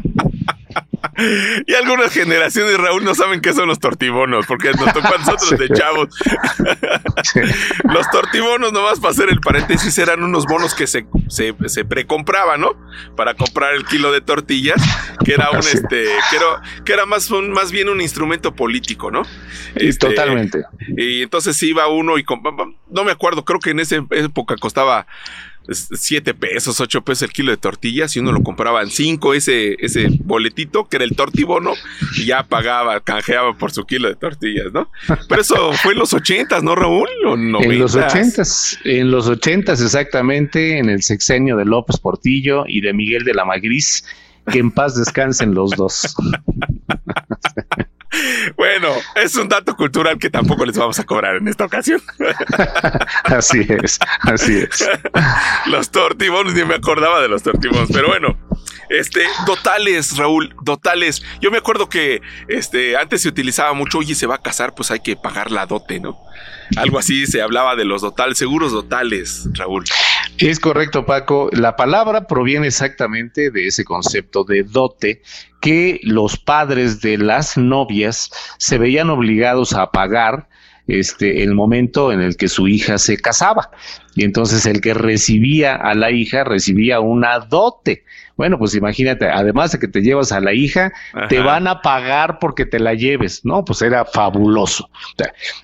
[1.66, 5.58] y algunas generaciones, Raúl, no saben qué son los tortibonos, porque nos tocó a nosotros
[5.58, 6.08] de chavos.
[7.84, 12.60] Los tortibonos, nomás para hacer el paréntesis, eran unos bonos que se, se, se precompraban,
[12.60, 12.74] ¿no?
[13.16, 14.82] Para comprar el kilo de tortillas,
[15.24, 19.10] que era un, este, que era, que era más, un, más bien un instrumento político,
[19.10, 19.22] ¿no?
[19.74, 20.64] Este, Totalmente.
[20.96, 22.24] Y entonces iba uno y,
[22.90, 25.06] no me acuerdo, creo que en esa época costaba
[25.68, 29.76] 7 pesos, 8 pesos el kilo de tortillas y uno lo compraba en 5 ese,
[29.78, 31.72] ese boletito que era el tortibono
[32.16, 34.90] y ya pagaba, canjeaba por su kilo de tortillas, ¿no?
[35.28, 37.08] Pero eso fue en los 80, ¿no, Raúl?
[37.24, 38.42] En los 80,
[38.84, 43.44] en los 80 exactamente, en el sexenio de López Portillo y de Miguel de la
[43.44, 44.04] Magris,
[44.50, 46.14] que en paz descansen los dos.
[48.56, 52.02] Bueno, es un dato cultural que tampoco les vamos a cobrar en esta ocasión.
[53.24, 54.88] Así es, así es.
[55.66, 58.36] Los tortibones, ni me acordaba de los tortibones, pero bueno,
[58.88, 61.22] este, dotales, Raúl, dotales.
[61.40, 64.90] Yo me acuerdo que este, antes se utilizaba mucho, oye, se va a casar, pues
[64.90, 66.18] hay que pagar la dote, ¿no?
[66.76, 69.84] Algo así se hablaba de los dotales, seguros dotales, Raúl.
[70.38, 71.50] Es correcto, Paco.
[71.52, 75.22] La palabra proviene exactamente de ese concepto de dote
[75.60, 80.48] que los padres de las novias se veían obligados a pagar
[80.88, 83.70] este, el momento en el que su hija se casaba.
[84.14, 88.04] Y entonces el que recibía a la hija recibía una dote.
[88.36, 90.92] Bueno, pues imagínate, además de que te llevas a la hija,
[91.28, 93.64] te van a pagar porque te la lleves, ¿no?
[93.64, 94.88] Pues era fabuloso.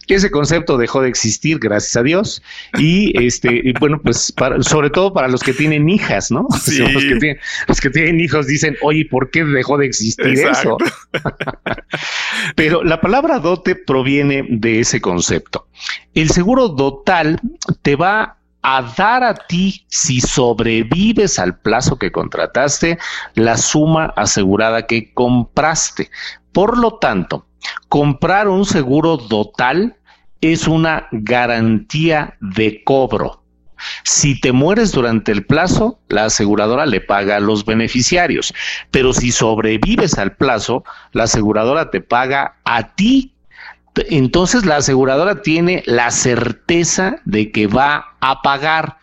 [0.07, 2.43] ese concepto dejó de existir, gracias a Dios.
[2.79, 6.47] Y este, bueno, pues sobre todo para los que tienen hijas, ¿no?
[6.89, 10.77] Los, que tienen, los que tienen hijos dicen, oye, ¿por qué dejó de existir eso?
[12.57, 15.67] Pero la palabra dote proviene de ese concepto.
[16.15, 17.41] El seguro dotal
[17.83, 18.39] te va
[18.71, 22.99] a dar a ti, si sobrevives al plazo que contrataste,
[23.35, 26.11] la suma asegurada que compraste.
[26.53, 27.47] Por lo tanto,
[27.89, 29.97] comprar un seguro total
[30.43, 33.43] es una garantía de cobro.
[34.05, 38.53] Si te mueres durante el plazo, la aseguradora le paga a los beneficiarios,
[38.91, 43.33] pero si sobrevives al plazo, la aseguradora te paga a ti
[44.09, 48.99] entonces la aseguradora tiene la certeza de que va a pagar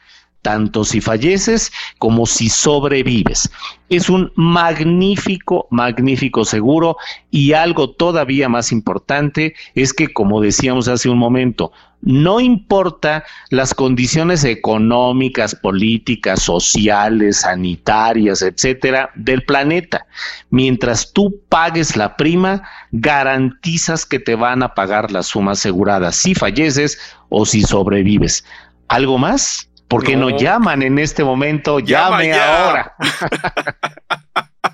[0.46, 3.50] tanto si falleces como si sobrevives.
[3.90, 6.98] Es un magnífico, magnífico seguro
[7.32, 13.74] y algo todavía más importante es que, como decíamos hace un momento, no importa las
[13.74, 20.06] condiciones económicas, políticas, sociales, sanitarias, etcétera, del planeta.
[20.50, 26.36] Mientras tú pagues la prima, garantizas que te van a pagar la suma asegurada si
[26.36, 28.46] falleces o si sobrevives.
[28.88, 29.70] ¿Algo más?
[29.88, 31.80] ¿Por qué no, llaman en este momento?
[31.80, 32.96] Llame ahora.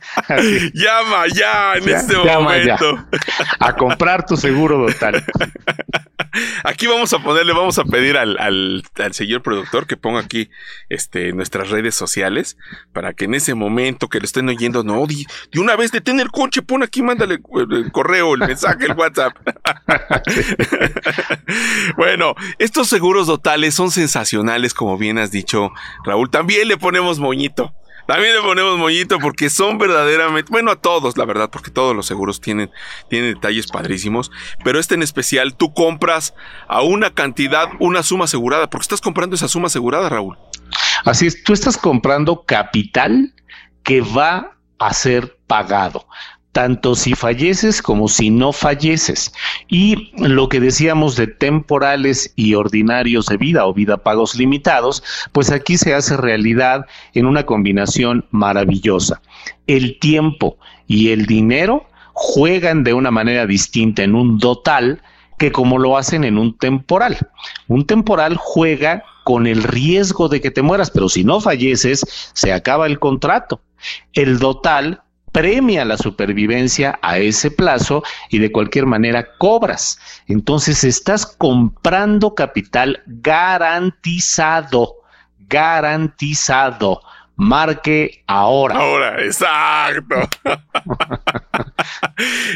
[0.74, 3.06] Llama ya en este momento.
[3.60, 5.24] A comprar tu seguro total.
[6.64, 10.50] Aquí vamos a ponerle, vamos a pedir al, al, señor productor que ponga aquí
[10.90, 12.58] este, nuestras redes sociales
[12.94, 16.20] para que en ese momento que lo estén oyendo, no, de, de una vez detén
[16.20, 19.36] el coche, pon aquí, mándale el correo, el mensaje, el WhatsApp.
[21.98, 25.72] bueno, estos seguros totales son sensacionales, como bien has dicho,
[26.06, 26.30] Raúl.
[26.30, 27.74] También le ponemos moñito.
[28.12, 32.06] También le ponemos moñito porque son verdaderamente, bueno, a todos, la verdad, porque todos los
[32.06, 32.70] seguros tienen,
[33.10, 34.32] tienen detalles padrísimos,
[34.66, 36.34] pero este en especial, tú compras
[36.68, 40.38] a una cantidad, una suma asegurada, porque estás comprando esa suma asegurada, Raúl.
[41.06, 43.34] Así es, tú estás comprando capital
[43.82, 46.06] que va a ser pagado
[46.52, 49.34] tanto si falleces como si no falleces.
[49.68, 55.52] Y lo que decíamos de temporales y ordinarios de vida o vida pagos limitados, pues
[55.52, 59.22] aquí se hace realidad en una combinación maravillosa.
[59.68, 65.02] El tiempo y el dinero juegan de una manera distinta en un total
[65.38, 67.18] que como lo hacen en un temporal.
[67.68, 72.54] Un temporal juega con el riesgo de que te mueras, pero si no falleces, se
[72.54, 73.62] acaba el contrato.
[74.14, 79.98] El total premia la supervivencia a ese plazo y de cualquier manera cobras.
[80.28, 84.96] Entonces estás comprando capital garantizado,
[85.48, 87.02] garantizado.
[87.42, 88.76] Marque ahora.
[88.76, 90.16] Ahora, exacto.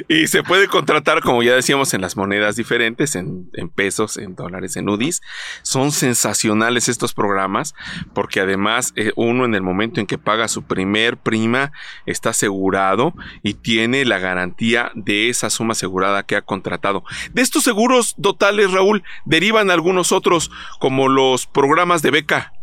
[0.07, 4.75] y se puede contratar, como ya decíamos, en las monedas diferentes, en, pesos, en dólares,
[4.75, 5.23] en UDIs.
[5.63, 7.73] Son sensacionales estos programas,
[8.13, 11.71] porque además eh, uno en el momento en que paga su primer prima
[12.05, 17.03] está asegurado y tiene la garantía de esa suma asegurada que ha contratado.
[17.33, 22.54] De estos seguros totales, Raúl, derivan algunos otros, como los programas de beca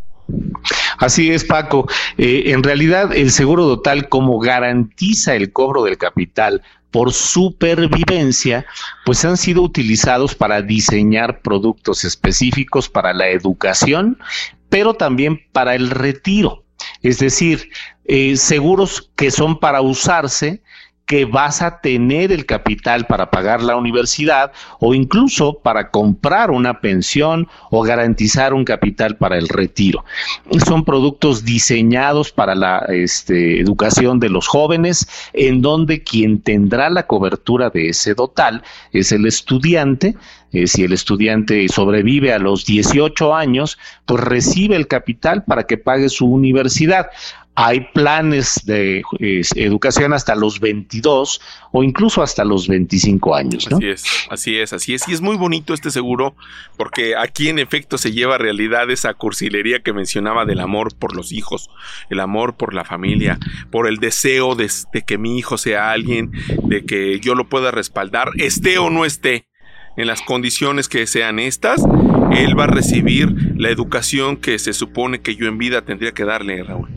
[0.99, 1.89] Así es, Paco.
[2.19, 8.67] Eh, en realidad, el seguro total, como garantiza el cobro del capital por supervivencia,
[9.05, 14.19] pues han sido utilizados para diseñar productos específicos para la educación,
[14.69, 16.65] pero también para el retiro.
[17.03, 17.71] Es decir,
[18.05, 20.63] eh, seguros que son para usarse
[21.13, 24.51] que vas a tener el capital para pagar la universidad
[24.81, 30.07] o incluso para comprar una pensión o garantizar un capital para el retiro.
[30.67, 37.07] Son productos diseñados para la este, educación de los jóvenes, en donde quien tendrá la
[37.07, 38.63] cobertura de ese total
[38.95, 40.17] es el estudiante.
[40.55, 45.77] Eh, si el estudiante sobrevive a los 18 años, pues recibe el capital para que
[45.77, 47.09] pague su universidad.
[47.55, 51.41] Hay planes de educación hasta los 22
[51.73, 53.69] o incluso hasta los 25 años.
[53.71, 55.07] Así es, así es, así es.
[55.07, 56.35] Y es muy bonito este seguro
[56.79, 61.15] porque aquí en efecto se lleva a realidad esa cursilería que mencionaba del amor por
[61.15, 61.69] los hijos,
[62.09, 63.39] el amor por la familia,
[63.71, 66.33] por el deseo de, de que mi hijo sea alguien,
[66.65, 69.47] de que yo lo pueda respaldar, esté o no esté
[69.97, 71.83] en las condiciones que sean estas,
[72.33, 76.25] él va a recibir la educación que se supone que yo en vida tendría que
[76.25, 76.89] darle, Raúl.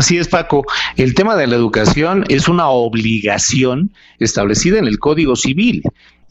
[0.00, 0.64] Así es, Paco.
[0.96, 5.82] El tema de la educación es una obligación establecida en el Código Civil.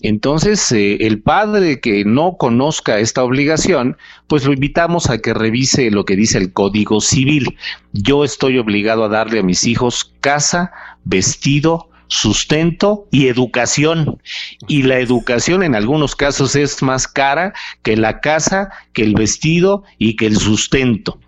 [0.01, 3.95] Entonces, eh, el padre que no conozca esta obligación,
[4.25, 7.59] pues lo invitamos a que revise lo que dice el Código Civil.
[7.93, 10.71] Yo estoy obligado a darle a mis hijos casa,
[11.03, 14.19] vestido, sustento y educación.
[14.67, 17.53] Y la educación en algunos casos es más cara
[17.83, 21.19] que la casa, que el vestido y que el sustento.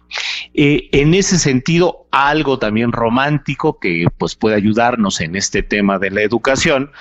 [0.54, 6.12] Eh, en ese sentido, algo también romántico que pues puede ayudarnos en este tema de
[6.12, 6.92] la educación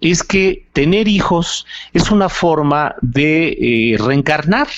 [0.00, 4.68] es que tener hijos es una forma de eh, reencarnar,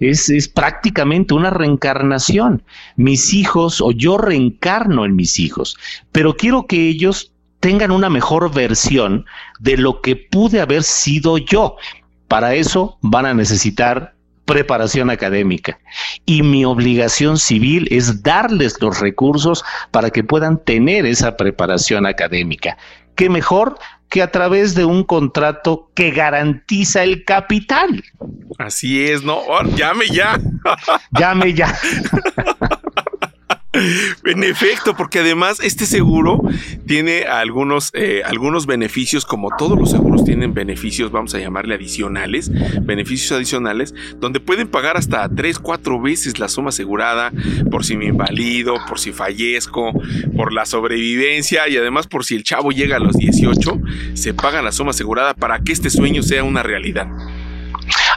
[0.00, 2.62] es, es prácticamente una reencarnación.
[2.96, 5.76] Mis hijos o yo reencarno en mis hijos,
[6.12, 9.24] pero quiero que ellos tengan una mejor versión
[9.60, 11.76] de lo que pude haber sido yo.
[12.28, 14.15] Para eso van a necesitar
[14.46, 15.78] preparación académica.
[16.24, 22.78] Y mi obligación civil es darles los recursos para que puedan tener esa preparación académica.
[23.14, 23.78] ¿Qué mejor
[24.08, 28.04] que a través de un contrato que garantiza el capital?
[28.58, 29.42] Así es, ¿no?
[29.74, 30.38] Llame ya.
[31.10, 31.76] llame ya.
[34.24, 36.40] En efecto, porque además este seguro
[36.86, 42.50] tiene algunos, eh, algunos beneficios, como todos los seguros tienen beneficios, vamos a llamarle adicionales,
[42.82, 47.32] beneficios adicionales, donde pueden pagar hasta 3, 4 veces la suma asegurada
[47.70, 49.92] por si me invalido, por si fallezco,
[50.36, 53.80] por la sobrevivencia y además por si el chavo llega a los 18,
[54.14, 57.08] se paga la suma asegurada para que este sueño sea una realidad.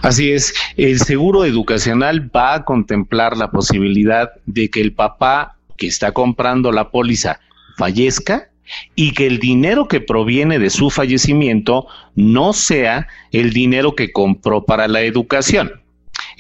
[0.01, 5.87] Así es, el seguro educacional va a contemplar la posibilidad de que el papá que
[5.87, 7.39] está comprando la póliza
[7.77, 8.49] fallezca
[8.95, 14.65] y que el dinero que proviene de su fallecimiento no sea el dinero que compró
[14.65, 15.81] para la educación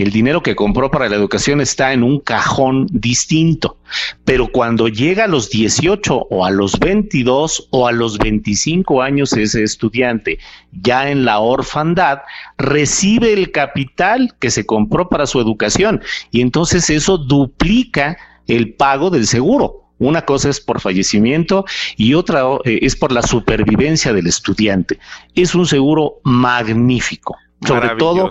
[0.03, 3.77] el dinero que compró para la educación está en un cajón distinto.
[4.23, 9.33] Pero cuando llega a los 18 o a los 22 o a los 25 años
[9.33, 10.39] ese estudiante
[10.71, 12.19] ya en la orfandad,
[12.57, 19.09] recibe el capital que se compró para su educación y entonces eso duplica el pago
[19.09, 19.85] del seguro.
[19.99, 21.65] Una cosa es por fallecimiento
[21.97, 24.97] y otra eh, es por la supervivencia del estudiante.
[25.35, 27.35] Es un seguro magnífico.
[27.67, 28.29] Sobre todo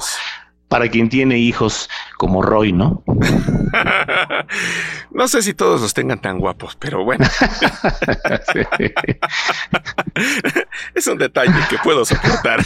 [0.69, 3.03] para quien tiene hijos como Roy, ¿no?
[5.11, 7.25] no sé si todos los tengan tan guapos, pero bueno.
[10.95, 12.61] es un detalle que puedo soportar.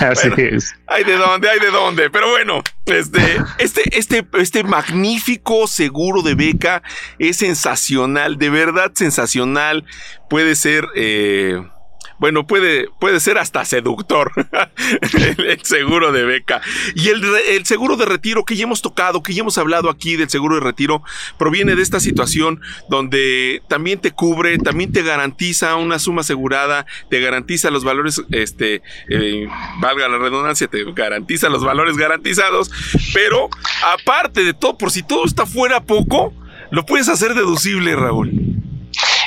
[0.00, 0.74] Así es.
[0.86, 2.10] Hay de dónde, hay de dónde.
[2.10, 6.82] Pero bueno, este, este, este, este magnífico seguro de beca
[7.18, 9.84] es sensacional, de verdad sensacional.
[10.28, 10.88] Puede ser.
[10.94, 11.62] Eh,
[12.22, 14.30] bueno, puede, puede ser hasta seductor
[15.38, 16.60] el, seguro de beca.
[16.94, 20.14] Y el, el, seguro de retiro que ya hemos tocado, que ya hemos hablado aquí
[20.14, 21.02] del seguro de retiro,
[21.36, 27.18] proviene de esta situación donde también te cubre, también te garantiza una suma asegurada, te
[27.18, 29.48] garantiza los valores, este, eh,
[29.80, 32.70] valga la redundancia, te garantiza los valores garantizados,
[33.12, 33.48] pero
[33.84, 36.32] aparte de todo, por si todo está fuera poco,
[36.70, 38.51] lo puedes hacer deducible, Raúl.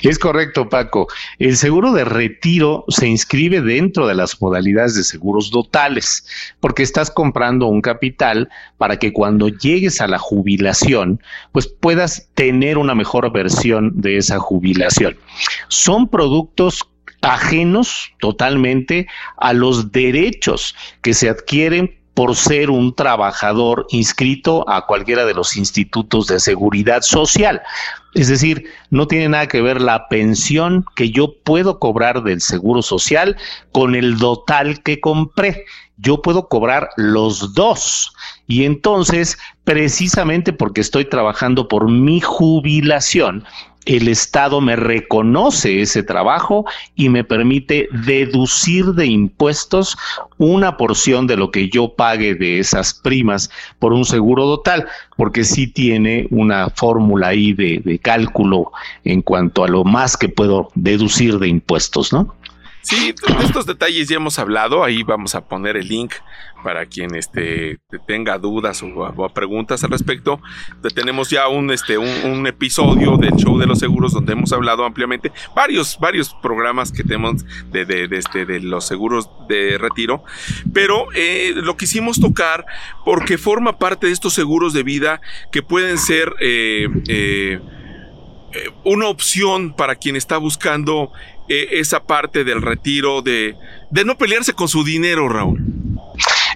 [0.09, 1.07] Es correcto, Paco.
[1.39, 6.27] El seguro de retiro se inscribe dentro de las modalidades de seguros dotales,
[6.59, 8.47] porque estás comprando un capital
[8.77, 11.19] para que cuando llegues a la jubilación,
[11.51, 15.17] pues puedas tener una mejor versión de esa jubilación.
[15.69, 16.81] Son productos
[17.21, 25.25] ajenos totalmente a los derechos que se adquieren por ser un trabajador inscrito a cualquiera
[25.25, 27.61] de los institutos de seguridad social.
[28.15, 32.81] Es decir, no tiene nada que ver la pensión que yo puedo cobrar del Seguro
[32.81, 33.35] Social
[33.73, 35.65] con el dotal que compré.
[35.97, 38.13] Yo puedo cobrar los dos.
[38.47, 43.43] Y entonces, precisamente porque estoy trabajando por mi jubilación,
[43.85, 46.65] el Estado me reconoce ese trabajo
[46.95, 49.97] y me permite deducir de impuestos
[50.37, 55.43] una porción de lo que yo pague de esas primas por un seguro total, porque
[55.43, 58.71] sí tiene una fórmula ahí de, de cálculo
[59.03, 62.33] en cuanto a lo más que puedo deducir de impuestos, ¿no?
[62.85, 64.83] Sí, de estos detalles ya hemos hablado.
[64.83, 66.13] Ahí vamos a poner el link
[66.63, 70.39] para quien este, tenga dudas o, preguntas al respecto.
[70.93, 75.31] Tenemos ya un, este, un, episodio del show de los seguros donde hemos hablado ampliamente
[75.55, 80.23] varios, varios programas que tenemos de, de, este, de los seguros de retiro.
[80.71, 82.65] Pero eh, lo quisimos tocar
[83.03, 85.21] porque forma parte de estos seguros de vida
[85.51, 87.59] que pueden ser eh, eh,
[88.83, 91.11] una opción para quien está buscando
[91.49, 93.55] eh, esa parte del retiro, de,
[93.91, 95.61] de no pelearse con su dinero, Raúl.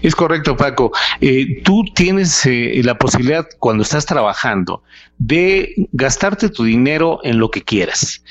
[0.01, 0.91] Es correcto, Paco.
[1.19, 4.83] Eh, tú tienes eh, la posibilidad cuando estás trabajando
[5.17, 8.23] de gastarte tu dinero en lo que quieras.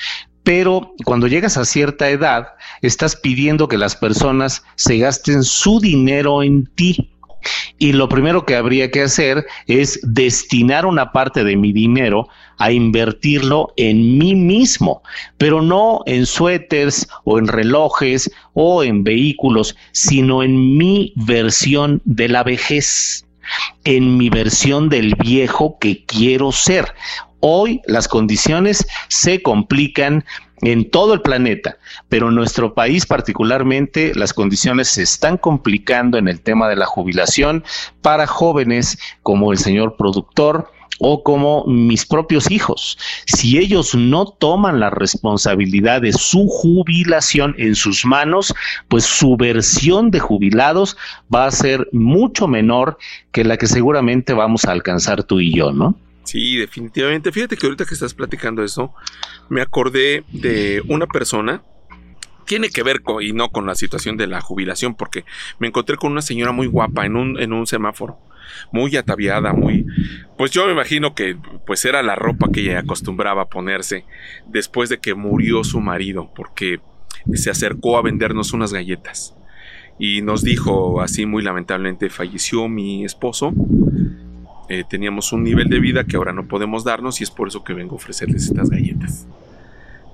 [0.43, 2.49] Pero cuando llegas a cierta edad,
[2.81, 7.13] estás pidiendo que las personas se gasten su dinero en ti.
[7.79, 12.29] Y lo primero que habría que hacer es destinar una parte de mi dinero
[12.59, 15.03] a invertirlo en mí mismo,
[15.37, 22.29] pero no en suéteres o en relojes o en vehículos, sino en mi versión de
[22.29, 23.25] la vejez,
[23.85, 26.95] en mi versión del viejo que quiero ser.
[27.41, 30.25] Hoy las condiciones se complican
[30.63, 31.79] en todo el planeta,
[32.09, 36.87] pero en nuestro país particularmente las condiciones se están complicando en el tema de la
[36.87, 37.65] jubilación
[38.03, 42.99] para jóvenes como el señor productor, o como mis propios hijos.
[43.27, 48.55] Si ellos no toman la responsabilidad de su jubilación en sus manos,
[48.89, 50.97] pues su versión de jubilados
[51.33, 52.99] va a ser mucho menor
[53.33, 55.95] que la que seguramente vamos a alcanzar tú y yo, ¿no?
[56.29, 57.33] Sí, definitivamente.
[57.33, 58.93] Fíjate que ahorita que estás platicando eso,
[59.49, 61.63] me acordé de una persona.
[62.45, 65.25] Tiene que ver con, y no con la situación de la jubilación, porque
[65.59, 68.19] me encontré con una señora muy guapa en un, en un semáforo
[68.73, 69.87] muy ataviada, muy...
[70.37, 71.35] Pues yo me imagino que
[71.67, 74.05] pues era la ropa que ella acostumbraba a ponerse
[74.49, 76.81] después de que murió su marido, porque
[77.33, 79.35] se acercó a vendernos unas galletas.
[79.99, 83.55] Y nos dijo así muy lamentablemente, falleció mi esposo,
[84.69, 87.65] eh, teníamos un nivel de vida que ahora no podemos darnos y es por eso
[87.65, 89.27] que vengo a ofrecerles estas galletas.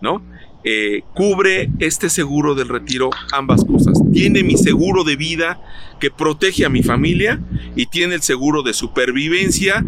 [0.01, 0.23] ¿No?
[0.67, 3.99] Eh, cubre este seguro del retiro ambas cosas.
[4.13, 5.61] Tiene mi seguro de vida
[6.01, 7.41] que protege a mi familia
[7.77, 9.85] y tiene el seguro de supervivencia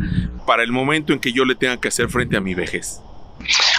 [0.46, 3.00] para el momento en que yo le tenga que hacer frente a mi vejez.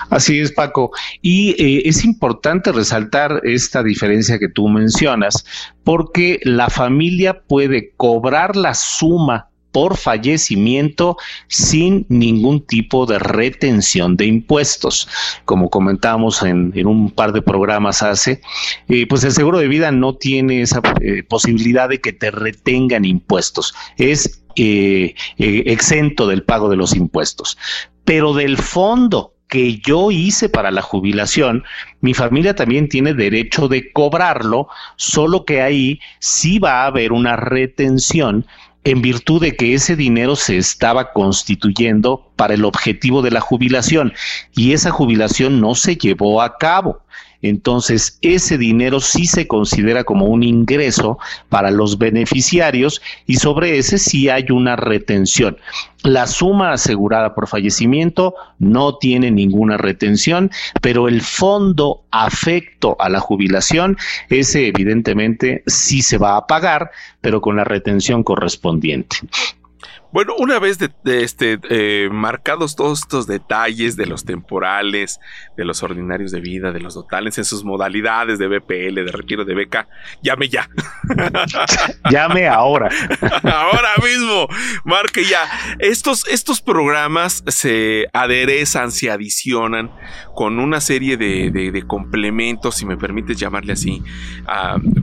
[0.10, 0.92] Así es, Paco.
[1.22, 5.46] Y eh, es importante resaltar esta diferencia que tú mencionas,
[5.84, 11.18] porque la familia puede cobrar la suma por fallecimiento
[11.50, 15.08] sin ningún tipo de retención de impuestos.
[15.46, 18.42] Como comentábamos en, un par de programas hace,
[18.88, 23.06] eh, pues el seguro de vida no tiene esa eh, posibilidad de que te retengan
[23.06, 23.76] impuestos.
[23.98, 27.56] Es eh, exento del pago de los impuestos.
[28.04, 31.64] Pero del fondo que yo hice para la jubilación,
[32.02, 37.36] mi familia también tiene derecho de cobrarlo, solo que ahí sí va a haber una
[37.36, 38.46] retención
[38.84, 44.14] en virtud de que ese dinero se estaba constituyendo para el objetivo de la jubilación
[44.56, 47.02] y esa jubilación no se llevó a cabo.
[47.42, 51.20] Entonces, ese dinero sí se considera como un ingreso
[51.50, 55.58] para los beneficiarios y sobre ese sí hay una retención.
[56.04, 63.20] La suma asegurada por fallecimiento no tiene ninguna retención, pero el fondo afecto a la
[63.20, 63.98] jubilación,
[64.30, 69.18] ese evidentemente sí se va a pagar, pero con la retención correspondiente.
[70.12, 75.20] Bueno, una vez de, este, eh, marcados todos estos detalles de los temporales,
[75.58, 79.44] de los ordinarios de vida, de los totales en sus modalidades de BPL, de retiro
[79.44, 79.88] de beca,
[80.22, 80.70] llame ya.
[82.10, 82.90] llame ahora.
[83.44, 84.48] ahora mismo,
[84.86, 85.44] marque ya.
[85.80, 89.92] Estos, estos programas se aderezan, se adicionan
[90.34, 94.02] con una serie de, complementos, si me permites llamarle así,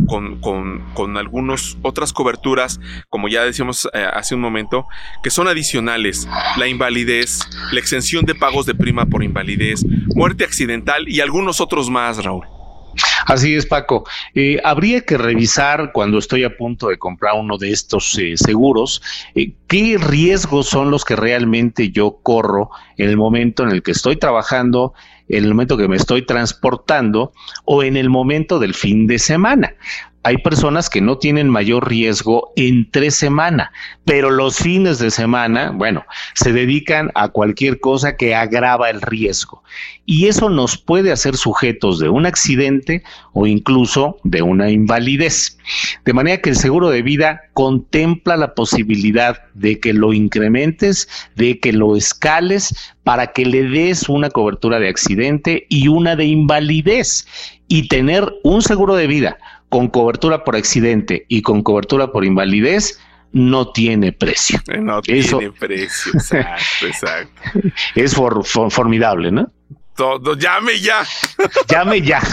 [0.07, 4.87] con, con, con algunas otras coberturas, como ya decíamos eh, hace un momento,
[5.23, 7.41] que son adicionales, la invalidez,
[7.73, 9.85] la exención de pagos de prima por invalidez,
[10.15, 12.47] muerte accidental y algunos otros más, Raúl.
[13.27, 14.05] Así es, Paco.
[14.35, 19.03] Eh, habría que revisar cuando estoy a punto de comprar uno de estos eh, seguros,
[19.35, 23.93] eh, qué riesgos son los que realmente yo corro en el momento en el que
[23.93, 24.95] estoy trabajando,
[25.29, 27.33] en el momento que me estoy transportando
[27.65, 29.75] o en el momento del fin de semana
[30.25, 33.73] hay personas que no tienen mayor riesgo entre semana,
[34.07, 39.63] pero los fines de semana, bueno, se dedican a cualquier cosa que agrava el riesgo.
[40.07, 43.03] Y eso nos puede hacer sujetos de un accidente
[43.35, 45.59] o incluso de una invalidez.
[46.07, 51.07] De manera que el seguro de vida contempla la posibilidad de que lo incrementes,
[51.37, 55.14] de que lo escales para que le des una cobertura de accidente
[55.69, 57.27] y una de invalidez.
[57.69, 59.39] Y tener un seguro de vida
[59.69, 63.01] con cobertura por accidente y con cobertura por invalidez
[63.33, 64.61] no tiene precio.
[64.79, 67.43] No tiene precio, exacto, exacto.
[67.97, 69.51] Es formidable, ¿no?
[69.97, 71.05] Todo, llame ya.
[71.69, 72.21] Llame ya.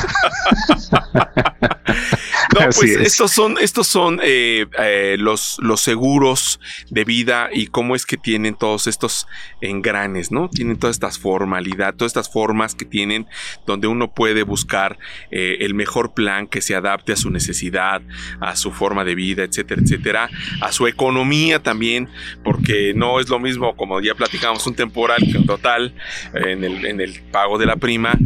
[2.59, 7.95] No, pues estos son, estos son eh, eh, los, los seguros de vida y cómo
[7.95, 9.27] es que tienen todos estos
[9.61, 10.49] engranes, ¿no?
[10.49, 13.25] Tienen todas estas formalidades, todas estas formas que tienen
[13.65, 14.99] donde uno puede buscar
[15.31, 18.01] eh, el mejor plan que se adapte a su necesidad,
[18.41, 20.29] a su forma de vida, etcétera, etcétera,
[20.59, 22.09] a su economía también,
[22.43, 25.95] porque no es lo mismo, como ya platicamos, un temporal que un total
[26.33, 28.17] en el, en el pago de la prima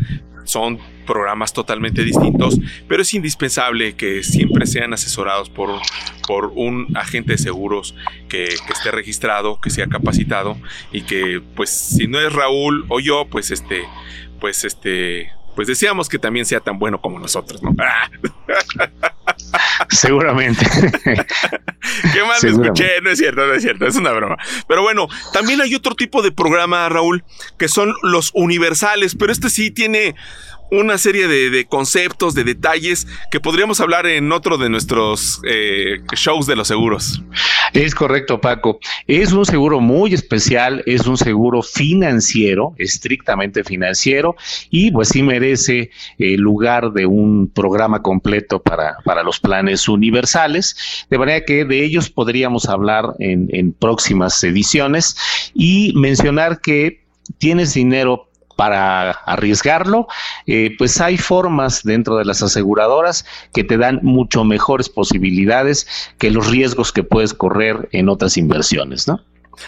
[0.46, 5.80] son programas totalmente distintos, pero es indispensable que siempre sean asesorados por,
[6.28, 7.95] por un agente de seguros
[8.28, 10.58] que, esté registrado, que sea capacitado
[10.91, 13.84] y que, pues, si no es Raúl o yo, pues, este,
[14.39, 17.74] pues, este, pues deseamos que también sea tan bueno como nosotros, ¿no?
[19.89, 20.66] Seguramente.
[22.14, 23.01] ¿Qué más escuché?
[23.01, 24.38] No es cierto, no es cierto, es una broma.
[24.68, 27.24] Pero bueno, también hay otro tipo de programa, Raúl,
[27.58, 30.16] que son los universales, pero este sí tiene
[30.72, 36.47] una serie de, conceptos, de detalles que podríamos hablar en otro de nuestros eh, shows
[36.47, 37.22] de los seguros.
[37.74, 38.80] Es correcto, Paco.
[39.07, 44.36] Es un seguro muy especial, es un seguro financiero, estrictamente financiero,
[44.70, 51.05] y pues sí merece el lugar de un programa completo para, para los planes universales,
[51.09, 55.18] de manera que de ellos podríamos hablar en próximas ediciones
[55.53, 57.05] y mencionar que
[57.38, 60.08] tienes dinero para arriesgarlo,
[60.47, 65.88] eh, pues hay formas dentro de las aseguradoras que te dan mucho mejores posibilidades
[66.18, 69.22] que los riesgos que puedes correr en otras inversiones, ¿no?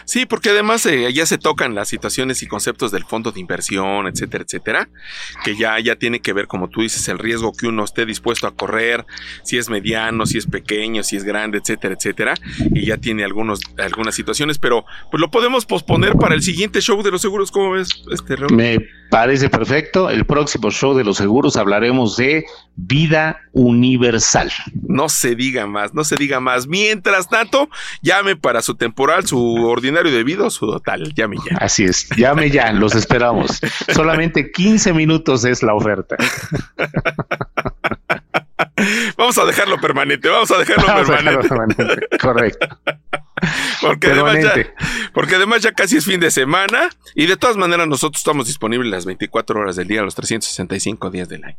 [0.06, 4.08] Sí, porque además eh, ya se tocan las situaciones y conceptos del fondo de inversión,
[4.08, 4.90] etcétera, etcétera,
[5.44, 8.48] que ya, ya tiene que ver, como tú dices, el riesgo que uno esté dispuesto
[8.48, 9.06] a correr,
[9.44, 12.34] si es mediano, si es pequeño, si es grande, etcétera, etcétera,
[12.74, 17.02] y ya tiene algunos, algunas situaciones, pero pues lo podemos posponer para el siguiente show
[17.04, 17.90] de los seguros, ¿cómo ves?
[18.12, 18.80] Este, Me
[19.10, 20.10] parece perfecto.
[20.10, 24.52] El próximo show de los seguros hablaremos de vida universal.
[24.88, 26.68] No se diga más, no se diga más.
[26.68, 27.70] Mientras tanto,
[28.02, 31.14] llame para su temporal, su ordinario debido, su total.
[31.14, 31.58] Llame ya.
[31.58, 33.60] Así es, llame ya, los esperamos.
[33.94, 36.16] Solamente 15 minutos es la oferta.
[39.18, 40.86] Vamos a dejarlo permanente, vamos a dejarlo
[41.42, 42.18] permanente.
[42.20, 42.68] Correcto.
[43.82, 44.74] Porque además, ya,
[45.14, 48.90] porque además ya casi es fin de semana y de todas maneras nosotros estamos disponibles
[48.90, 51.58] las 24 horas del día, los 365 días del año.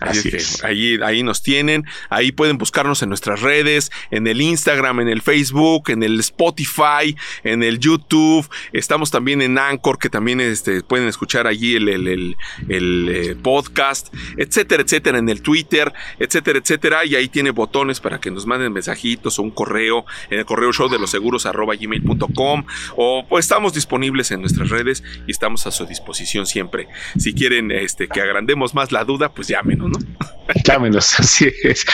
[0.00, 5.00] Así, que ahí, ahí nos tienen, ahí pueden buscarnos en nuestras redes, en el Instagram,
[5.00, 8.48] en el Facebook, en el Spotify, en el YouTube.
[8.72, 12.36] Estamos también en Anchor, que también este, pueden escuchar allí el, el,
[12.68, 17.04] eh, podcast, etcétera, etcétera, en el Twitter, etcétera, etcétera.
[17.04, 20.72] Y ahí tiene botones para que nos manden mensajitos o un correo en el correo
[20.72, 22.64] show de los seguros arroba gmail.com
[22.96, 26.88] o pues estamos disponibles en nuestras redes y estamos a su disposición siempre.
[27.18, 29.98] Si quieren este, que agrandemos más la duda, pues llámenos, ¿no?
[30.64, 31.86] Llámenos, así es.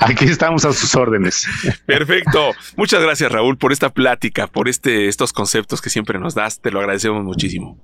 [0.00, 1.46] Aquí estamos a sus órdenes.
[1.86, 2.52] Perfecto.
[2.76, 6.60] Muchas gracias, Raúl, por esta plática, por este, estos conceptos que siempre nos das.
[6.60, 7.78] Te lo agradecemos muchísimo.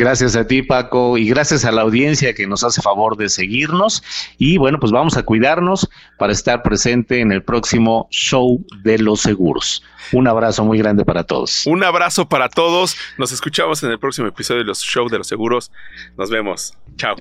[0.00, 4.02] Gracias a ti, Paco, y gracias a la audiencia que nos hace favor de seguirnos.
[4.38, 9.20] Y bueno, pues vamos a cuidarnos para estar presente en el próximo show de los
[9.20, 9.84] seguros.
[10.12, 11.66] Un abrazo muy grande para todos.
[11.66, 12.96] Un abrazo para todos.
[13.18, 15.70] Nos escuchamos en el próximo episodio de los show de los seguros.
[16.16, 16.72] Nos vemos.
[16.96, 17.16] Chao.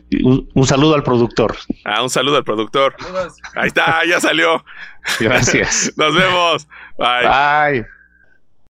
[0.54, 1.58] Un, saludo al productor.
[1.84, 2.96] Ah, un saludo al productor.
[3.56, 4.64] Ahí está, ya salió.
[5.20, 5.92] Gracias.
[5.98, 6.66] Nos vemos.
[6.98, 7.82] Bye.
[7.82, 7.99] Bye.